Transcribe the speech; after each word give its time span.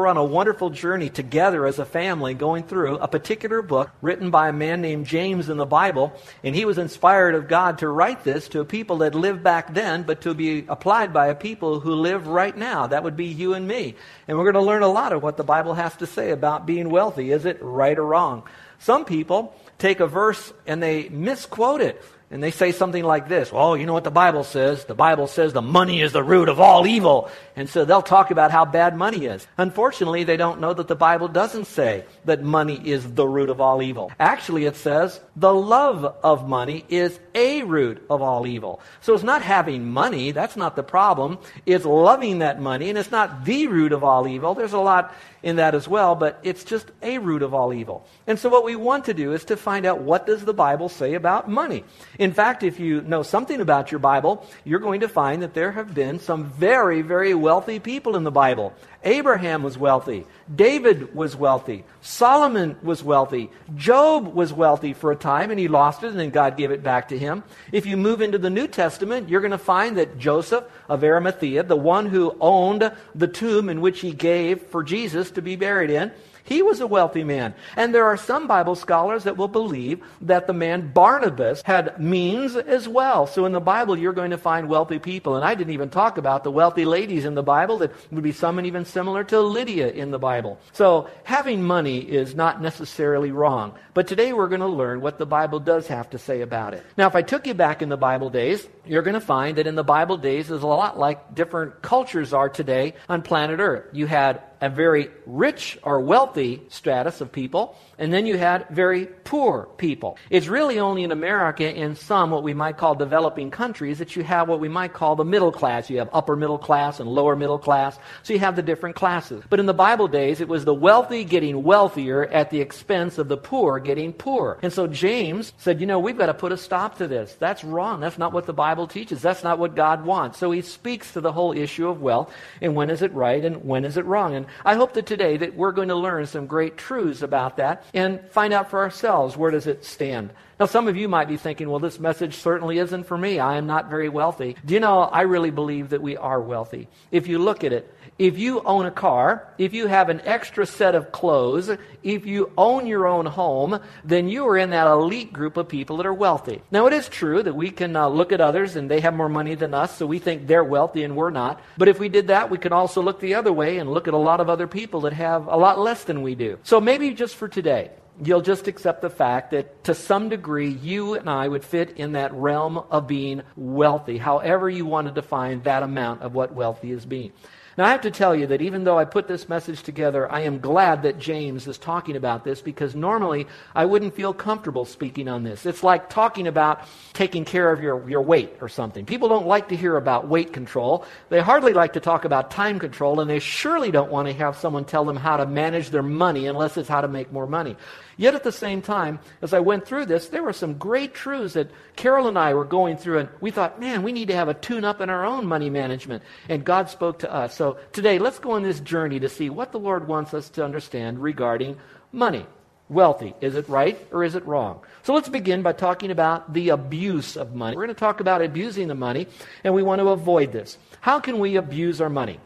We're 0.00 0.06
on 0.06 0.16
a 0.16 0.24
wonderful 0.24 0.70
journey 0.70 1.10
together 1.10 1.66
as 1.66 1.78
a 1.78 1.84
family 1.84 2.32
going 2.32 2.62
through 2.62 2.96
a 2.96 3.06
particular 3.06 3.60
book 3.60 3.90
written 4.00 4.30
by 4.30 4.48
a 4.48 4.52
man 4.52 4.80
named 4.80 5.04
James 5.04 5.50
in 5.50 5.58
the 5.58 5.66
Bible. 5.66 6.14
And 6.42 6.54
he 6.54 6.64
was 6.64 6.78
inspired 6.78 7.34
of 7.34 7.48
God 7.48 7.76
to 7.80 7.88
write 7.88 8.24
this 8.24 8.48
to 8.48 8.60
a 8.60 8.64
people 8.64 8.96
that 8.98 9.14
lived 9.14 9.42
back 9.42 9.74
then, 9.74 10.04
but 10.04 10.22
to 10.22 10.32
be 10.32 10.64
applied 10.70 11.12
by 11.12 11.26
a 11.26 11.34
people 11.34 11.80
who 11.80 11.92
live 11.96 12.28
right 12.28 12.56
now. 12.56 12.86
That 12.86 13.04
would 13.04 13.14
be 13.14 13.26
you 13.26 13.52
and 13.52 13.68
me. 13.68 13.94
And 14.26 14.38
we're 14.38 14.50
going 14.50 14.54
to 14.54 14.66
learn 14.66 14.82
a 14.82 14.88
lot 14.88 15.12
of 15.12 15.22
what 15.22 15.36
the 15.36 15.44
Bible 15.44 15.74
has 15.74 15.94
to 15.96 16.06
say 16.06 16.30
about 16.30 16.64
being 16.64 16.88
wealthy. 16.88 17.30
Is 17.30 17.44
it 17.44 17.58
right 17.60 17.98
or 17.98 18.06
wrong? 18.06 18.44
Some 18.78 19.04
people 19.04 19.54
take 19.76 20.00
a 20.00 20.06
verse 20.06 20.50
and 20.66 20.82
they 20.82 21.10
misquote 21.10 21.82
it 21.82 22.02
and 22.32 22.40
they 22.40 22.52
say 22.52 22.70
something 22.70 23.02
like 23.02 23.28
this 23.28 23.50
Well, 23.50 23.76
you 23.76 23.86
know 23.86 23.92
what 23.92 24.04
the 24.04 24.10
Bible 24.10 24.44
says? 24.44 24.84
The 24.84 24.94
Bible 24.94 25.26
says 25.26 25.52
the 25.52 25.62
money 25.62 26.00
is 26.00 26.12
the 26.12 26.22
root 26.22 26.48
of 26.48 26.60
all 26.60 26.86
evil. 26.86 27.28
And 27.56 27.68
so 27.68 27.84
they'll 27.84 28.02
talk 28.02 28.30
about 28.30 28.52
how 28.52 28.64
bad 28.64 28.96
money 28.96 29.26
is. 29.26 29.46
Unfortunately, 29.58 30.22
they 30.22 30.36
don't 30.36 30.60
know 30.60 30.72
that 30.72 30.86
the 30.86 30.94
Bible 30.94 31.26
doesn't 31.26 31.66
say 31.66 32.04
that 32.24 32.42
money 32.42 32.80
is 32.88 33.14
the 33.14 33.26
root 33.26 33.50
of 33.50 33.60
all 33.60 33.82
evil. 33.82 34.12
Actually, 34.20 34.64
it 34.64 34.76
says 34.76 35.20
the 35.34 35.52
love 35.52 36.04
of 36.22 36.48
money 36.48 36.84
is 36.88 37.18
a 37.34 37.62
root 37.64 38.04
of 38.08 38.22
all 38.22 38.46
evil. 38.46 38.80
So 39.00 39.12
it's 39.14 39.24
not 39.24 39.42
having 39.42 39.90
money, 39.90 40.30
that's 40.30 40.56
not 40.56 40.76
the 40.76 40.82
problem. 40.84 41.38
It's 41.66 41.84
loving 41.84 42.38
that 42.38 42.60
money, 42.60 42.88
and 42.90 42.98
it's 42.98 43.10
not 43.10 43.44
the 43.44 43.66
root 43.66 43.92
of 43.92 44.04
all 44.04 44.28
evil. 44.28 44.54
There's 44.54 44.72
a 44.72 44.78
lot 44.78 45.12
in 45.42 45.56
that 45.56 45.74
as 45.74 45.88
well, 45.88 46.14
but 46.14 46.38
it's 46.42 46.64
just 46.64 46.90
a 47.02 47.18
root 47.18 47.42
of 47.42 47.54
all 47.54 47.72
evil. 47.72 48.06
And 48.26 48.38
so 48.38 48.48
what 48.48 48.64
we 48.64 48.76
want 48.76 49.06
to 49.06 49.14
do 49.14 49.32
is 49.32 49.44
to 49.46 49.56
find 49.56 49.86
out 49.86 50.00
what 50.00 50.26
does 50.26 50.44
the 50.44 50.52
Bible 50.52 50.88
say 50.88 51.14
about 51.14 51.48
money. 51.48 51.84
In 52.18 52.32
fact, 52.32 52.62
if 52.62 52.78
you 52.78 53.00
know 53.02 53.22
something 53.22 53.60
about 53.60 53.90
your 53.90 53.98
Bible, 53.98 54.46
you're 54.64 54.80
going 54.80 55.00
to 55.00 55.08
find 55.08 55.42
that 55.42 55.54
there 55.54 55.72
have 55.72 55.94
been 55.94 56.18
some 56.18 56.44
very, 56.44 57.02
very 57.02 57.34
wealthy 57.34 57.78
people 57.78 58.16
in 58.16 58.24
the 58.24 58.30
Bible. 58.30 58.72
Abraham 59.02 59.62
was 59.62 59.78
wealthy. 59.78 60.26
David 60.54 61.14
was 61.14 61.34
wealthy. 61.34 61.84
Solomon 62.02 62.76
was 62.82 63.02
wealthy. 63.02 63.50
Job 63.74 64.34
was 64.34 64.52
wealthy 64.52 64.92
for 64.92 65.10
a 65.10 65.16
time 65.16 65.50
and 65.50 65.58
he 65.58 65.68
lost 65.68 66.02
it 66.02 66.08
and 66.08 66.18
then 66.18 66.30
God 66.30 66.56
gave 66.56 66.70
it 66.70 66.82
back 66.82 67.08
to 67.08 67.18
him. 67.18 67.42
If 67.72 67.86
you 67.86 67.96
move 67.96 68.20
into 68.20 68.36
the 68.38 68.50
New 68.50 68.66
Testament, 68.66 69.28
you're 69.28 69.40
going 69.40 69.52
to 69.52 69.58
find 69.58 69.96
that 69.96 70.18
Joseph 70.18 70.64
of 70.88 71.02
Arimathea, 71.02 71.62
the 71.62 71.76
one 71.76 72.06
who 72.06 72.36
owned 72.40 72.92
the 73.14 73.28
tomb 73.28 73.68
in 73.68 73.80
which 73.80 74.00
he 74.00 74.12
gave 74.12 74.62
for 74.62 74.82
Jesus 74.82 75.30
to 75.32 75.42
be 75.42 75.56
buried 75.56 75.90
in, 75.90 76.12
he 76.44 76.62
was 76.62 76.80
a 76.80 76.86
wealthy 76.86 77.24
man. 77.24 77.54
And 77.76 77.94
there 77.94 78.06
are 78.06 78.16
some 78.16 78.46
Bible 78.46 78.74
scholars 78.74 79.24
that 79.24 79.36
will 79.36 79.48
believe 79.48 80.02
that 80.22 80.46
the 80.46 80.52
man 80.52 80.92
Barnabas 80.92 81.62
had 81.62 82.00
means 82.00 82.56
as 82.56 82.88
well. 82.88 83.26
So 83.26 83.44
in 83.44 83.52
the 83.52 83.60
Bible, 83.60 83.98
you're 83.98 84.12
going 84.12 84.30
to 84.30 84.38
find 84.38 84.68
wealthy 84.68 84.98
people. 84.98 85.36
And 85.36 85.44
I 85.44 85.54
didn't 85.54 85.72
even 85.72 85.90
talk 85.90 86.18
about 86.18 86.44
the 86.44 86.50
wealthy 86.50 86.84
ladies 86.84 87.24
in 87.24 87.34
the 87.34 87.42
Bible 87.42 87.78
that 87.78 87.92
would 88.10 88.22
be 88.22 88.32
someone 88.32 88.66
even 88.66 88.84
similar 88.84 89.24
to 89.24 89.40
Lydia 89.40 89.90
in 89.90 90.10
the 90.10 90.18
Bible. 90.18 90.58
So 90.72 91.08
having 91.24 91.62
money 91.62 91.98
is 91.98 92.34
not 92.34 92.60
necessarily 92.60 93.30
wrong. 93.30 93.74
But 93.94 94.06
today 94.06 94.32
we're 94.32 94.48
going 94.48 94.60
to 94.60 94.66
learn 94.66 95.00
what 95.00 95.18
the 95.18 95.26
Bible 95.26 95.60
does 95.60 95.86
have 95.88 96.10
to 96.10 96.18
say 96.18 96.40
about 96.40 96.74
it. 96.74 96.84
Now, 96.96 97.06
if 97.06 97.14
I 97.14 97.22
took 97.22 97.46
you 97.46 97.54
back 97.54 97.82
in 97.82 97.88
the 97.88 97.96
Bible 97.96 98.30
days, 98.30 98.66
you're 98.86 99.02
going 99.02 99.14
to 99.14 99.20
find 99.20 99.58
that 99.58 99.66
in 99.66 99.74
the 99.74 99.84
Bible 99.84 100.16
days 100.16 100.50
is 100.50 100.62
a 100.62 100.66
lot 100.66 100.98
like 100.98 101.34
different 101.34 101.82
cultures 101.82 102.32
are 102.32 102.48
today 102.48 102.94
on 103.08 103.22
planet 103.22 103.60
Earth. 103.60 103.86
You 103.92 104.06
had 104.06 104.42
a 104.60 104.68
very 104.68 105.10
rich 105.26 105.78
or 105.82 106.00
wealthy 106.00 106.62
stratus 106.68 107.20
of 107.20 107.32
people, 107.32 107.76
and 107.98 108.12
then 108.12 108.26
you 108.26 108.36
had 108.36 108.66
very 108.70 109.06
poor 109.06 109.68
people. 109.76 110.16
It's 110.28 110.48
really 110.48 110.78
only 110.78 111.02
in 111.02 111.12
America, 111.12 111.74
in 111.74 111.96
some 111.96 112.30
what 112.30 112.42
we 112.42 112.54
might 112.54 112.76
call 112.76 112.94
developing 112.94 113.50
countries, 113.50 113.98
that 113.98 114.16
you 114.16 114.22
have 114.24 114.48
what 114.48 114.60
we 114.60 114.68
might 114.68 114.92
call 114.92 115.16
the 115.16 115.24
middle 115.24 115.52
class. 115.52 115.90
You 115.90 115.98
have 115.98 116.10
upper 116.12 116.36
middle 116.36 116.58
class 116.58 117.00
and 117.00 117.08
lower 117.08 117.36
middle 117.36 117.58
class, 117.58 117.98
so 118.22 118.32
you 118.32 118.38
have 118.38 118.56
the 118.56 118.62
different 118.62 118.96
classes. 118.96 119.42
But 119.48 119.60
in 119.60 119.66
the 119.66 119.74
Bible 119.74 120.08
days, 120.08 120.40
it 120.40 120.48
was 120.48 120.64
the 120.64 120.74
wealthy 120.74 121.24
getting 121.24 121.62
wealthier 121.62 122.26
at 122.26 122.50
the 122.50 122.60
expense 122.60 123.18
of 123.18 123.28
the 123.28 123.36
poor 123.36 123.78
getting 123.78 124.12
poorer. 124.12 124.58
And 124.62 124.72
so 124.72 124.86
James 124.86 125.52
said, 125.58 125.80
you 125.80 125.86
know, 125.86 125.98
we've 125.98 126.18
got 126.18 126.26
to 126.26 126.34
put 126.34 126.52
a 126.52 126.56
stop 126.56 126.98
to 126.98 127.06
this. 127.06 127.36
That's 127.38 127.64
wrong. 127.64 128.00
That's 128.00 128.18
not 128.18 128.32
what 128.32 128.46
the 128.46 128.52
Bible 128.52 128.86
teaches. 128.86 129.22
That's 129.22 129.42
not 129.42 129.58
what 129.58 129.74
God 129.74 130.04
wants. 130.04 130.38
So 130.38 130.50
he 130.50 130.62
speaks 130.62 131.12
to 131.12 131.20
the 131.20 131.32
whole 131.32 131.52
issue 131.52 131.88
of 131.88 132.02
wealth 132.02 132.32
and 132.60 132.74
when 132.74 132.90
is 132.90 133.02
it 133.02 133.12
right 133.12 133.44
and 133.44 133.64
when 133.64 133.84
is 133.84 133.96
it 133.96 134.04
wrong. 134.04 134.34
And 134.34 134.46
I 134.64 134.74
hope 134.74 134.94
that 134.94 135.06
today 135.06 135.36
that 135.38 135.54
we're 135.54 135.72
going 135.72 135.88
to 135.88 135.94
learn 135.94 136.26
some 136.26 136.46
great 136.46 136.76
truths 136.76 137.22
about 137.22 137.56
that 137.56 137.84
and 137.94 138.20
find 138.30 138.52
out 138.52 138.70
for 138.70 138.80
ourselves 138.80 139.36
where 139.36 139.50
does 139.50 139.66
it 139.66 139.84
stand. 139.84 140.30
Now, 140.58 140.66
some 140.66 140.88
of 140.88 140.96
you 140.96 141.08
might 141.08 141.28
be 141.28 141.38
thinking, 141.38 141.70
well, 141.70 141.78
this 141.78 141.98
message 141.98 142.34
certainly 142.34 142.78
isn't 142.78 143.04
for 143.04 143.16
me. 143.16 143.38
I 143.38 143.56
am 143.56 143.66
not 143.66 143.88
very 143.88 144.10
wealthy. 144.10 144.56
Do 144.66 144.74
you 144.74 144.80
know, 144.80 145.00
I 145.00 145.22
really 145.22 145.50
believe 145.50 145.88
that 145.90 146.02
we 146.02 146.18
are 146.18 146.40
wealthy. 146.40 146.88
If 147.10 147.28
you 147.28 147.38
look 147.38 147.64
at 147.64 147.72
it, 147.72 147.94
if 148.20 148.38
you 148.38 148.60
own 148.60 148.84
a 148.84 148.90
car, 148.90 149.48
if 149.56 149.72
you 149.72 149.86
have 149.86 150.10
an 150.10 150.20
extra 150.26 150.66
set 150.66 150.94
of 150.94 151.10
clothes, 151.10 151.70
if 152.02 152.26
you 152.26 152.52
own 152.58 152.86
your 152.86 153.06
own 153.06 153.24
home, 153.24 153.80
then 154.04 154.28
you 154.28 154.46
are 154.46 154.58
in 154.58 154.70
that 154.70 154.86
elite 154.86 155.32
group 155.32 155.56
of 155.56 155.70
people 155.70 155.96
that 155.96 156.04
are 156.04 156.12
wealthy. 156.12 156.60
Now, 156.70 156.86
it 156.86 156.92
is 156.92 157.08
true 157.08 157.42
that 157.42 157.56
we 157.56 157.70
can 157.70 157.96
uh, 157.96 158.08
look 158.08 158.30
at 158.30 158.42
others 158.42 158.76
and 158.76 158.90
they 158.90 159.00
have 159.00 159.14
more 159.14 159.30
money 159.30 159.54
than 159.54 159.72
us, 159.72 159.96
so 159.96 160.04
we 160.04 160.18
think 160.18 160.46
they're 160.46 160.62
wealthy 160.62 161.02
and 161.02 161.16
we're 161.16 161.30
not. 161.30 161.62
But 161.78 161.88
if 161.88 161.98
we 161.98 162.10
did 162.10 162.26
that, 162.26 162.50
we 162.50 162.58
could 162.58 162.72
also 162.72 163.00
look 163.00 163.20
the 163.20 163.36
other 163.36 163.54
way 163.54 163.78
and 163.78 163.90
look 163.90 164.06
at 164.06 164.12
a 164.12 164.18
lot 164.18 164.40
of 164.40 164.50
other 164.50 164.66
people 164.66 165.00
that 165.02 165.14
have 165.14 165.46
a 165.46 165.56
lot 165.56 165.78
less 165.78 166.04
than 166.04 166.20
we 166.20 166.34
do. 166.34 166.58
So 166.62 166.78
maybe 166.78 167.14
just 167.14 167.36
for 167.36 167.48
today, 167.48 167.90
you'll 168.22 168.42
just 168.42 168.68
accept 168.68 169.00
the 169.00 169.08
fact 169.08 169.52
that 169.52 169.84
to 169.84 169.94
some 169.94 170.28
degree 170.28 170.68
you 170.68 171.14
and 171.14 171.30
I 171.30 171.48
would 171.48 171.64
fit 171.64 171.96
in 171.96 172.12
that 172.12 172.34
realm 172.34 172.76
of 172.76 173.06
being 173.06 173.40
wealthy, 173.56 174.18
however 174.18 174.68
you 174.68 174.84
want 174.84 175.08
to 175.08 175.14
define 175.14 175.62
that 175.62 175.82
amount 175.82 176.20
of 176.20 176.34
what 176.34 176.52
wealthy 176.52 176.90
is 176.90 177.06
being. 177.06 177.32
Now, 177.78 177.84
I 177.86 177.90
have 177.90 178.00
to 178.02 178.10
tell 178.10 178.34
you 178.34 178.48
that 178.48 178.60
even 178.60 178.82
though 178.82 178.98
I 178.98 179.04
put 179.04 179.28
this 179.28 179.48
message 179.48 179.82
together, 179.82 180.30
I 180.30 180.40
am 180.40 180.58
glad 180.58 181.02
that 181.04 181.18
James 181.18 181.68
is 181.68 181.78
talking 181.78 182.16
about 182.16 182.44
this 182.44 182.60
because 182.60 182.96
normally 182.96 183.46
I 183.74 183.84
wouldn't 183.84 184.14
feel 184.14 184.34
comfortable 184.34 184.84
speaking 184.84 185.28
on 185.28 185.44
this. 185.44 185.64
It's 185.66 185.84
like 185.84 186.10
talking 186.10 186.48
about 186.48 186.80
taking 187.12 187.44
care 187.44 187.72
of 187.72 187.80
your, 187.80 188.08
your 188.08 188.22
weight 188.22 188.56
or 188.60 188.68
something. 188.68 189.06
People 189.06 189.28
don't 189.28 189.46
like 189.46 189.68
to 189.68 189.76
hear 189.76 189.96
about 189.96 190.26
weight 190.26 190.52
control. 190.52 191.04
They 191.28 191.40
hardly 191.40 191.72
like 191.72 191.92
to 191.92 192.00
talk 192.00 192.24
about 192.24 192.50
time 192.50 192.80
control, 192.80 193.20
and 193.20 193.30
they 193.30 193.38
surely 193.38 193.90
don't 193.90 194.10
want 194.10 194.26
to 194.26 194.34
have 194.34 194.56
someone 194.56 194.84
tell 194.84 195.04
them 195.04 195.16
how 195.16 195.36
to 195.36 195.46
manage 195.46 195.90
their 195.90 196.02
money 196.02 196.48
unless 196.48 196.76
it's 196.76 196.88
how 196.88 197.00
to 197.00 197.08
make 197.08 197.32
more 197.32 197.46
money. 197.46 197.76
Yet 198.20 198.34
at 198.34 198.44
the 198.44 198.52
same 198.52 198.82
time, 198.82 199.18
as 199.40 199.54
I 199.54 199.60
went 199.60 199.86
through 199.86 200.04
this, 200.04 200.28
there 200.28 200.42
were 200.42 200.52
some 200.52 200.74
great 200.74 201.14
truths 201.14 201.54
that 201.54 201.70
Carol 201.96 202.28
and 202.28 202.38
I 202.38 202.52
were 202.52 202.66
going 202.66 202.98
through, 202.98 203.20
and 203.20 203.30
we 203.40 203.50
thought, 203.50 203.80
man, 203.80 204.02
we 204.02 204.12
need 204.12 204.28
to 204.28 204.34
have 204.34 204.48
a 204.48 204.52
tune 204.52 204.84
up 204.84 205.00
in 205.00 205.08
our 205.08 205.24
own 205.24 205.46
money 205.46 205.70
management. 205.70 206.22
And 206.46 206.62
God 206.62 206.90
spoke 206.90 207.20
to 207.20 207.32
us. 207.32 207.56
So 207.56 207.78
today, 207.92 208.18
let's 208.18 208.38
go 208.38 208.50
on 208.50 208.62
this 208.62 208.78
journey 208.80 209.20
to 209.20 209.30
see 209.30 209.48
what 209.48 209.72
the 209.72 209.78
Lord 209.78 210.06
wants 210.06 210.34
us 210.34 210.50
to 210.50 210.62
understand 210.62 211.22
regarding 211.22 211.78
money. 212.12 212.44
Wealthy. 212.90 213.32
Is 213.40 213.54
it 213.54 213.66
right 213.70 213.98
or 214.12 214.22
is 214.22 214.34
it 214.34 214.44
wrong? 214.44 214.80
So 215.02 215.14
let's 215.14 215.30
begin 215.30 215.62
by 215.62 215.72
talking 215.72 216.10
about 216.10 216.52
the 216.52 216.68
abuse 216.68 217.38
of 217.38 217.54
money. 217.54 217.74
We're 217.74 217.86
going 217.86 217.94
to 217.94 218.00
talk 218.00 218.20
about 218.20 218.42
abusing 218.42 218.88
the 218.88 218.94
money, 218.94 219.28
and 219.64 219.72
we 219.72 219.82
want 219.82 220.00
to 220.00 220.08
avoid 220.08 220.52
this. 220.52 220.76
How 221.00 221.20
can 221.20 221.38
we 221.38 221.56
abuse 221.56 222.02
our 222.02 222.10
money? 222.10 222.38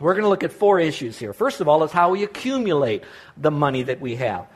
We're 0.00 0.14
going 0.14 0.24
to 0.24 0.30
look 0.30 0.42
at 0.42 0.52
four 0.52 0.80
issues 0.80 1.16
here. 1.16 1.32
First 1.32 1.60
of 1.60 1.68
all, 1.68 1.84
is 1.84 1.92
how 1.92 2.10
we 2.10 2.24
accumulate 2.24 3.04
the 3.36 3.52
money 3.52 3.84
that 3.84 4.00
we 4.00 4.16
have. 4.16 4.48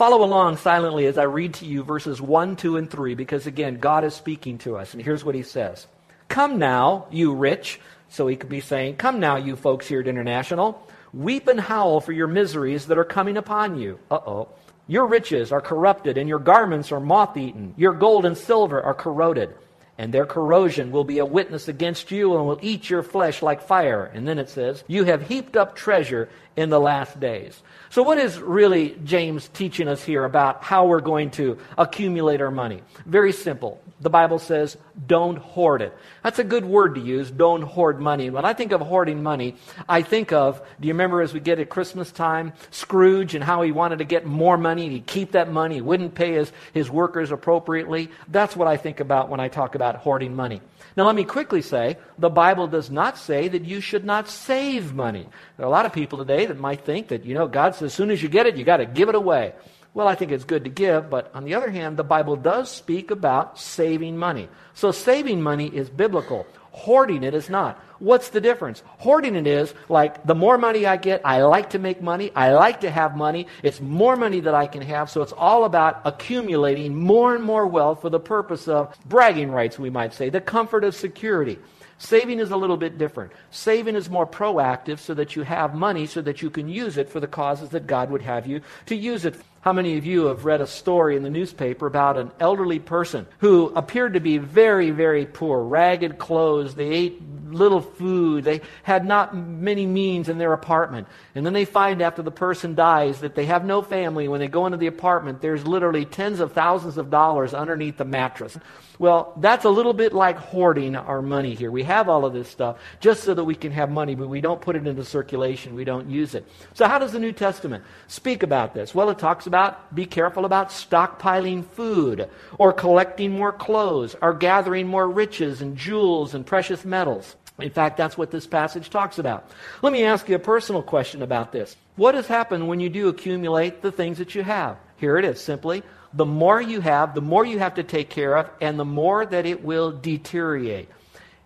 Follow 0.00 0.24
along 0.24 0.56
silently 0.56 1.04
as 1.04 1.18
I 1.18 1.24
read 1.24 1.52
to 1.56 1.66
you 1.66 1.82
verses 1.82 2.22
1, 2.22 2.56
2, 2.56 2.78
and 2.78 2.90
3, 2.90 3.14
because 3.14 3.46
again, 3.46 3.76
God 3.76 4.02
is 4.02 4.14
speaking 4.14 4.56
to 4.60 4.78
us. 4.78 4.94
And 4.94 5.02
here's 5.02 5.26
what 5.26 5.34
he 5.34 5.42
says 5.42 5.86
Come 6.26 6.58
now, 6.58 7.04
you 7.10 7.34
rich. 7.34 7.78
So 8.08 8.26
he 8.26 8.36
could 8.36 8.48
be 8.48 8.62
saying, 8.62 8.96
Come 8.96 9.20
now, 9.20 9.36
you 9.36 9.56
folks 9.56 9.86
here 9.86 10.00
at 10.00 10.08
International. 10.08 10.88
Weep 11.12 11.48
and 11.48 11.60
howl 11.60 12.00
for 12.00 12.12
your 12.12 12.28
miseries 12.28 12.86
that 12.86 12.96
are 12.96 13.04
coming 13.04 13.36
upon 13.36 13.78
you. 13.78 13.98
Uh 14.10 14.20
oh. 14.26 14.48
Your 14.86 15.04
riches 15.04 15.52
are 15.52 15.60
corrupted, 15.60 16.16
and 16.16 16.30
your 16.30 16.38
garments 16.38 16.92
are 16.92 16.98
moth 16.98 17.36
eaten. 17.36 17.74
Your 17.76 17.92
gold 17.92 18.24
and 18.24 18.38
silver 18.38 18.80
are 18.80 18.94
corroded 18.94 19.54
and 20.00 20.14
their 20.14 20.24
corrosion 20.24 20.92
will 20.92 21.04
be 21.04 21.18
a 21.18 21.26
witness 21.26 21.68
against 21.68 22.10
you 22.10 22.34
and 22.34 22.46
will 22.46 22.58
eat 22.62 22.88
your 22.88 23.02
flesh 23.02 23.42
like 23.42 23.60
fire. 23.60 24.10
And 24.14 24.26
then 24.26 24.38
it 24.38 24.48
says, 24.48 24.82
You 24.88 25.04
have 25.04 25.28
heaped 25.28 25.58
up 25.58 25.76
treasure 25.76 26.30
in 26.56 26.70
the 26.70 26.80
last 26.80 27.20
days. 27.20 27.62
So, 27.90 28.02
what 28.02 28.16
is 28.16 28.38
really 28.38 28.96
James 29.04 29.48
teaching 29.48 29.88
us 29.88 30.02
here 30.02 30.24
about 30.24 30.64
how 30.64 30.86
we're 30.86 31.02
going 31.02 31.30
to 31.32 31.58
accumulate 31.76 32.40
our 32.40 32.50
money? 32.50 32.82
Very 33.04 33.30
simple. 33.30 33.82
The 34.00 34.08
Bible 34.08 34.38
says, 34.38 34.78
don't 35.06 35.38
hoard 35.38 35.82
it. 35.82 35.96
That's 36.22 36.38
a 36.38 36.44
good 36.44 36.64
word 36.64 36.94
to 36.96 37.00
use, 37.00 37.30
don't 37.30 37.62
hoard 37.62 38.00
money. 38.00 38.30
When 38.30 38.44
I 38.44 38.52
think 38.52 38.72
of 38.72 38.80
hoarding 38.80 39.22
money, 39.22 39.56
I 39.88 40.02
think 40.02 40.32
of, 40.32 40.60
do 40.80 40.88
you 40.88 40.94
remember 40.94 41.22
as 41.22 41.32
we 41.32 41.40
get 41.40 41.58
at 41.58 41.70
Christmas 41.70 42.12
time, 42.12 42.52
Scrooge 42.70 43.34
and 43.34 43.42
how 43.42 43.62
he 43.62 43.72
wanted 43.72 43.98
to 43.98 44.04
get 44.04 44.26
more 44.26 44.58
money, 44.58 44.88
he'd 44.88 45.06
keep 45.06 45.32
that 45.32 45.50
money, 45.50 45.76
he 45.76 45.80
wouldn't 45.80 46.14
pay 46.14 46.32
his, 46.32 46.52
his 46.72 46.90
workers 46.90 47.30
appropriately? 47.30 48.10
That's 48.28 48.56
what 48.56 48.68
I 48.68 48.76
think 48.76 49.00
about 49.00 49.28
when 49.28 49.40
I 49.40 49.48
talk 49.48 49.74
about 49.74 49.96
hoarding 49.96 50.34
money. 50.34 50.60
Now, 50.96 51.06
let 51.06 51.14
me 51.14 51.24
quickly 51.24 51.62
say 51.62 51.98
the 52.18 52.28
Bible 52.28 52.66
does 52.66 52.90
not 52.90 53.16
say 53.16 53.48
that 53.48 53.64
you 53.64 53.80
should 53.80 54.04
not 54.04 54.28
save 54.28 54.92
money. 54.92 55.26
There 55.56 55.64
are 55.64 55.68
a 55.68 55.72
lot 55.72 55.86
of 55.86 55.92
people 55.92 56.18
today 56.18 56.46
that 56.46 56.58
might 56.58 56.84
think 56.84 57.08
that, 57.08 57.24
you 57.24 57.34
know, 57.34 57.46
God 57.46 57.74
says 57.74 57.86
as 57.86 57.94
soon 57.94 58.10
as 58.10 58.22
you 58.22 58.28
get 58.28 58.46
it, 58.46 58.56
you 58.56 58.64
got 58.64 58.78
to 58.78 58.86
give 58.86 59.08
it 59.08 59.14
away. 59.14 59.54
Well, 59.92 60.06
I 60.06 60.14
think 60.14 60.30
it's 60.30 60.44
good 60.44 60.64
to 60.64 60.70
give, 60.70 61.10
but 61.10 61.34
on 61.34 61.44
the 61.44 61.54
other 61.54 61.70
hand, 61.70 61.96
the 61.96 62.04
Bible 62.04 62.36
does 62.36 62.70
speak 62.70 63.10
about 63.10 63.58
saving 63.58 64.16
money. 64.16 64.48
So 64.72 64.92
saving 64.92 65.42
money 65.42 65.66
is 65.66 65.90
biblical. 65.90 66.46
Hoarding 66.70 67.24
it 67.24 67.34
is 67.34 67.50
not. 67.50 67.82
What's 67.98 68.28
the 68.28 68.40
difference? 68.40 68.84
Hoarding 68.98 69.34
it 69.34 69.48
is 69.48 69.74
like 69.88 70.24
the 70.24 70.36
more 70.36 70.56
money 70.56 70.86
I 70.86 70.96
get, 70.96 71.20
I 71.24 71.42
like 71.42 71.70
to 71.70 71.80
make 71.80 72.00
money, 72.00 72.30
I 72.36 72.52
like 72.52 72.82
to 72.82 72.90
have 72.90 73.16
money, 73.16 73.48
it's 73.64 73.80
more 73.80 74.14
money 74.14 74.38
that 74.40 74.54
I 74.54 74.68
can 74.68 74.80
have, 74.82 75.10
so 75.10 75.20
it's 75.22 75.32
all 75.32 75.64
about 75.64 76.00
accumulating 76.04 76.94
more 76.94 77.34
and 77.34 77.42
more 77.42 77.66
wealth 77.66 78.02
for 78.02 78.08
the 78.08 78.20
purpose 78.20 78.68
of 78.68 78.96
bragging 79.06 79.50
rights, 79.50 79.78
we 79.78 79.90
might 79.90 80.14
say, 80.14 80.30
the 80.30 80.40
comfort 80.40 80.84
of 80.84 80.94
security. 80.94 81.58
Saving 81.98 82.38
is 82.38 82.50
a 82.50 82.56
little 82.56 82.78
bit 82.78 82.96
different. 82.96 83.32
Saving 83.50 83.94
is 83.94 84.08
more 84.08 84.26
proactive 84.26 85.00
so 85.00 85.12
that 85.14 85.36
you 85.36 85.42
have 85.42 85.74
money 85.74 86.06
so 86.06 86.22
that 86.22 86.40
you 86.40 86.48
can 86.48 86.66
use 86.66 86.96
it 86.96 87.10
for 87.10 87.20
the 87.20 87.26
causes 87.26 87.68
that 87.70 87.86
God 87.86 88.10
would 88.10 88.22
have 88.22 88.46
you 88.46 88.62
to 88.86 88.96
use 88.96 89.26
it. 89.26 89.34
How 89.62 89.74
many 89.74 89.98
of 89.98 90.06
you 90.06 90.26
have 90.26 90.46
read 90.46 90.62
a 90.62 90.66
story 90.66 91.16
in 91.16 91.22
the 91.22 91.28
newspaper 91.28 91.86
about 91.86 92.16
an 92.16 92.30
elderly 92.40 92.78
person 92.78 93.26
who 93.40 93.66
appeared 93.76 94.14
to 94.14 94.20
be 94.20 94.38
very, 94.38 94.90
very 94.90 95.26
poor, 95.26 95.62
ragged 95.62 96.16
clothes, 96.16 96.74
they 96.74 96.88
ate 96.88 97.22
little 97.52 97.82
food, 97.82 98.44
they 98.44 98.62
had 98.82 99.04
not 99.04 99.36
many 99.36 99.84
means 99.84 100.30
in 100.30 100.38
their 100.38 100.54
apartment. 100.54 101.08
And 101.34 101.44
then 101.44 101.52
they 101.52 101.66
find 101.66 102.00
after 102.00 102.22
the 102.22 102.30
person 102.30 102.74
dies 102.74 103.20
that 103.20 103.34
they 103.34 103.46
have 103.46 103.64
no 103.64 103.82
family. 103.82 104.28
When 104.28 104.40
they 104.40 104.48
go 104.48 104.64
into 104.64 104.78
the 104.78 104.86
apartment, 104.86 105.42
there's 105.42 105.66
literally 105.66 106.06
tens 106.06 106.40
of 106.40 106.52
thousands 106.52 106.96
of 106.96 107.10
dollars 107.10 107.52
underneath 107.52 107.98
the 107.98 108.04
mattress. 108.04 108.56
Well, 108.98 109.32
that's 109.38 109.64
a 109.64 109.70
little 109.70 109.94
bit 109.94 110.12
like 110.12 110.36
hoarding 110.36 110.94
our 110.94 111.22
money 111.22 111.54
here. 111.54 111.70
We 111.70 111.84
have 111.84 112.10
all 112.10 112.26
of 112.26 112.34
this 112.34 112.48
stuff 112.48 112.76
just 113.00 113.24
so 113.24 113.32
that 113.32 113.44
we 113.44 113.54
can 113.54 113.72
have 113.72 113.90
money, 113.90 114.14
but 114.14 114.28
we 114.28 114.42
don't 114.42 114.60
put 114.60 114.76
it 114.76 114.86
into 114.86 115.04
circulation. 115.04 115.74
We 115.74 115.84
don't 115.84 116.10
use 116.10 116.34
it. 116.34 116.46
So, 116.74 116.86
how 116.86 116.98
does 116.98 117.12
the 117.12 117.18
New 117.18 117.32
Testament 117.32 117.82
speak 118.08 118.42
about 118.42 118.74
this? 118.74 118.94
Well, 118.94 119.08
it 119.08 119.18
talks 119.18 119.46
about 119.50 119.92
be 119.92 120.06
careful 120.06 120.44
about 120.44 120.68
stockpiling 120.70 121.64
food, 121.64 122.30
or 122.56 122.72
collecting 122.72 123.32
more 123.32 123.52
clothes, 123.52 124.14
or 124.22 124.32
gathering 124.32 124.86
more 124.86 125.08
riches 125.08 125.60
and 125.60 125.76
jewels 125.76 126.34
and 126.34 126.46
precious 126.46 126.84
metals. 126.84 127.34
In 127.58 127.70
fact, 127.70 127.96
that's 127.96 128.16
what 128.16 128.30
this 128.30 128.46
passage 128.46 128.90
talks 128.90 129.18
about. 129.18 129.50
Let 129.82 129.92
me 129.92 130.04
ask 130.04 130.28
you 130.28 130.36
a 130.36 130.38
personal 130.38 130.82
question 130.82 131.20
about 131.22 131.50
this. 131.50 131.76
What 131.96 132.14
has 132.14 132.28
happened 132.28 132.68
when 132.68 132.78
you 132.78 132.88
do 132.88 133.08
accumulate 133.08 133.82
the 133.82 133.92
things 133.92 134.18
that 134.18 134.36
you 134.36 134.44
have? 134.44 134.76
Here 134.96 135.18
it 135.18 135.24
is 135.24 135.40
simply 135.40 135.82
the 136.14 136.24
more 136.24 136.60
you 136.60 136.80
have, 136.80 137.14
the 137.14 137.20
more 137.20 137.44
you 137.44 137.58
have 137.58 137.74
to 137.74 137.82
take 137.82 138.08
care 138.08 138.36
of, 138.36 138.48
and 138.60 138.78
the 138.78 138.84
more 138.84 139.26
that 139.26 139.46
it 139.46 139.64
will 139.64 139.90
deteriorate. 139.92 140.88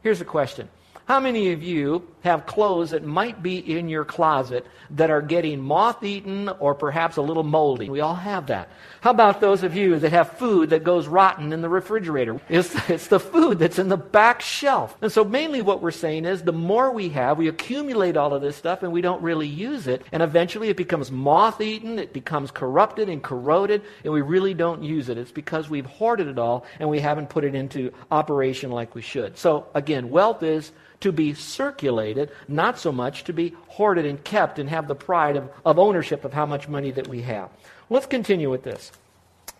Here's 0.03 0.21
a 0.21 0.27
question 0.27 0.69
How 1.07 1.21
many 1.21 1.53
of 1.53 1.63
you 1.63 2.09
have 2.23 2.47
clothes 2.47 2.93
that 2.93 3.05
might 3.05 3.43
be 3.43 3.59
in 3.59 3.91
your 3.91 4.07
closet 4.07 4.67
that 4.93 5.11
are 5.11 5.21
getting 5.21 5.61
moth 5.61 6.03
eaten 6.03 6.49
or 6.49 6.75
perhaps 6.75 7.19
a 7.19 7.23
little 7.23 7.43
moldy? 7.43 7.91
We 7.91 8.01
all 8.01 8.15
have 8.15 8.47
that. 8.47 8.71
How 9.03 9.11
about 9.11 9.39
those 9.39 9.63
of 9.65 9.77
you 9.77 9.99
that 9.99 10.13
have 10.13 10.39
food 10.39 10.71
that 10.71 10.83
goes 10.83 11.07
rotten 11.07 11.53
in 11.53 11.61
the 11.61 11.69
refrigerator? 11.69 12.41
It's, 12.49 12.75
it's 12.89 13.09
the 13.09 13.21
food 13.21 13.59
that's 13.59 13.79
in 13.79 13.91
the 13.91 13.99
back 13.99 14.41
shelf. 14.41 14.97
And 15.03 15.13
so, 15.13 15.25
mainly 15.25 15.61
what 15.61 15.83
we're 15.83 15.91
saying 15.91 16.25
is 16.25 16.43
the 16.43 16.53
more 16.53 16.91
we 16.91 17.11
have, 17.11 17.37
we 17.37 17.49
accumulate 17.49 18.17
all 18.17 18.33
of 18.33 18.41
this 18.41 18.57
stuff 18.57 18.83
and 18.83 18.91
we 18.91 19.03
don't 19.03 19.23
really 19.23 19.47
use 19.47 19.87
it. 19.87 20.07
And 20.11 20.23
eventually 20.23 20.71
it 20.71 20.77
becomes 20.79 21.11
moth 21.11 21.61
eaten, 21.61 21.99
it 21.99 22.15
becomes 22.15 22.51
corrupted 22.51 23.11
and 23.11 23.23
corroded, 23.23 23.83
and 24.05 24.13
we 24.15 24.23
really 24.23 24.55
don't 24.55 24.83
use 24.83 25.11
it. 25.11 25.19
It's 25.19 25.33
because 25.33 25.69
we've 25.69 25.85
hoarded 25.85 26.29
it 26.29 26.39
all 26.39 26.65
and 26.81 26.89
we 26.89 27.01
haven't 27.01 27.29
put 27.29 27.45
it 27.45 27.55
into 27.55 27.93
operation 28.11 28.71
like 28.71 28.95
we 28.95 29.03
should. 29.03 29.37
So, 29.37 29.67
again, 29.75 30.09
wealth 30.09 30.43
is 30.43 30.73
to 31.05 31.13
be 31.13 31.35
circulated, 31.35 32.31
not 32.49 32.79
so 32.79 32.91
much 32.91 33.25
to 33.25 33.33
be 33.35 33.55
hoarded 33.69 34.07
and 34.07 34.25
kept 34.25 34.59
and 34.59 34.71
have 34.71 34.89
the 34.89 34.95
pride 34.95 35.37
of, 35.37 35.51
of 35.63 35.79
ownership 35.79 36.25
of 36.25 36.33
how 36.33 36.47
much 36.47 36.67
money 36.67 36.91
that 36.91 37.07
we 37.09 37.21
have. 37.21 37.51
Let's 37.91 38.07
continue 38.07 38.49
with 38.51 38.63
this. 38.63 38.91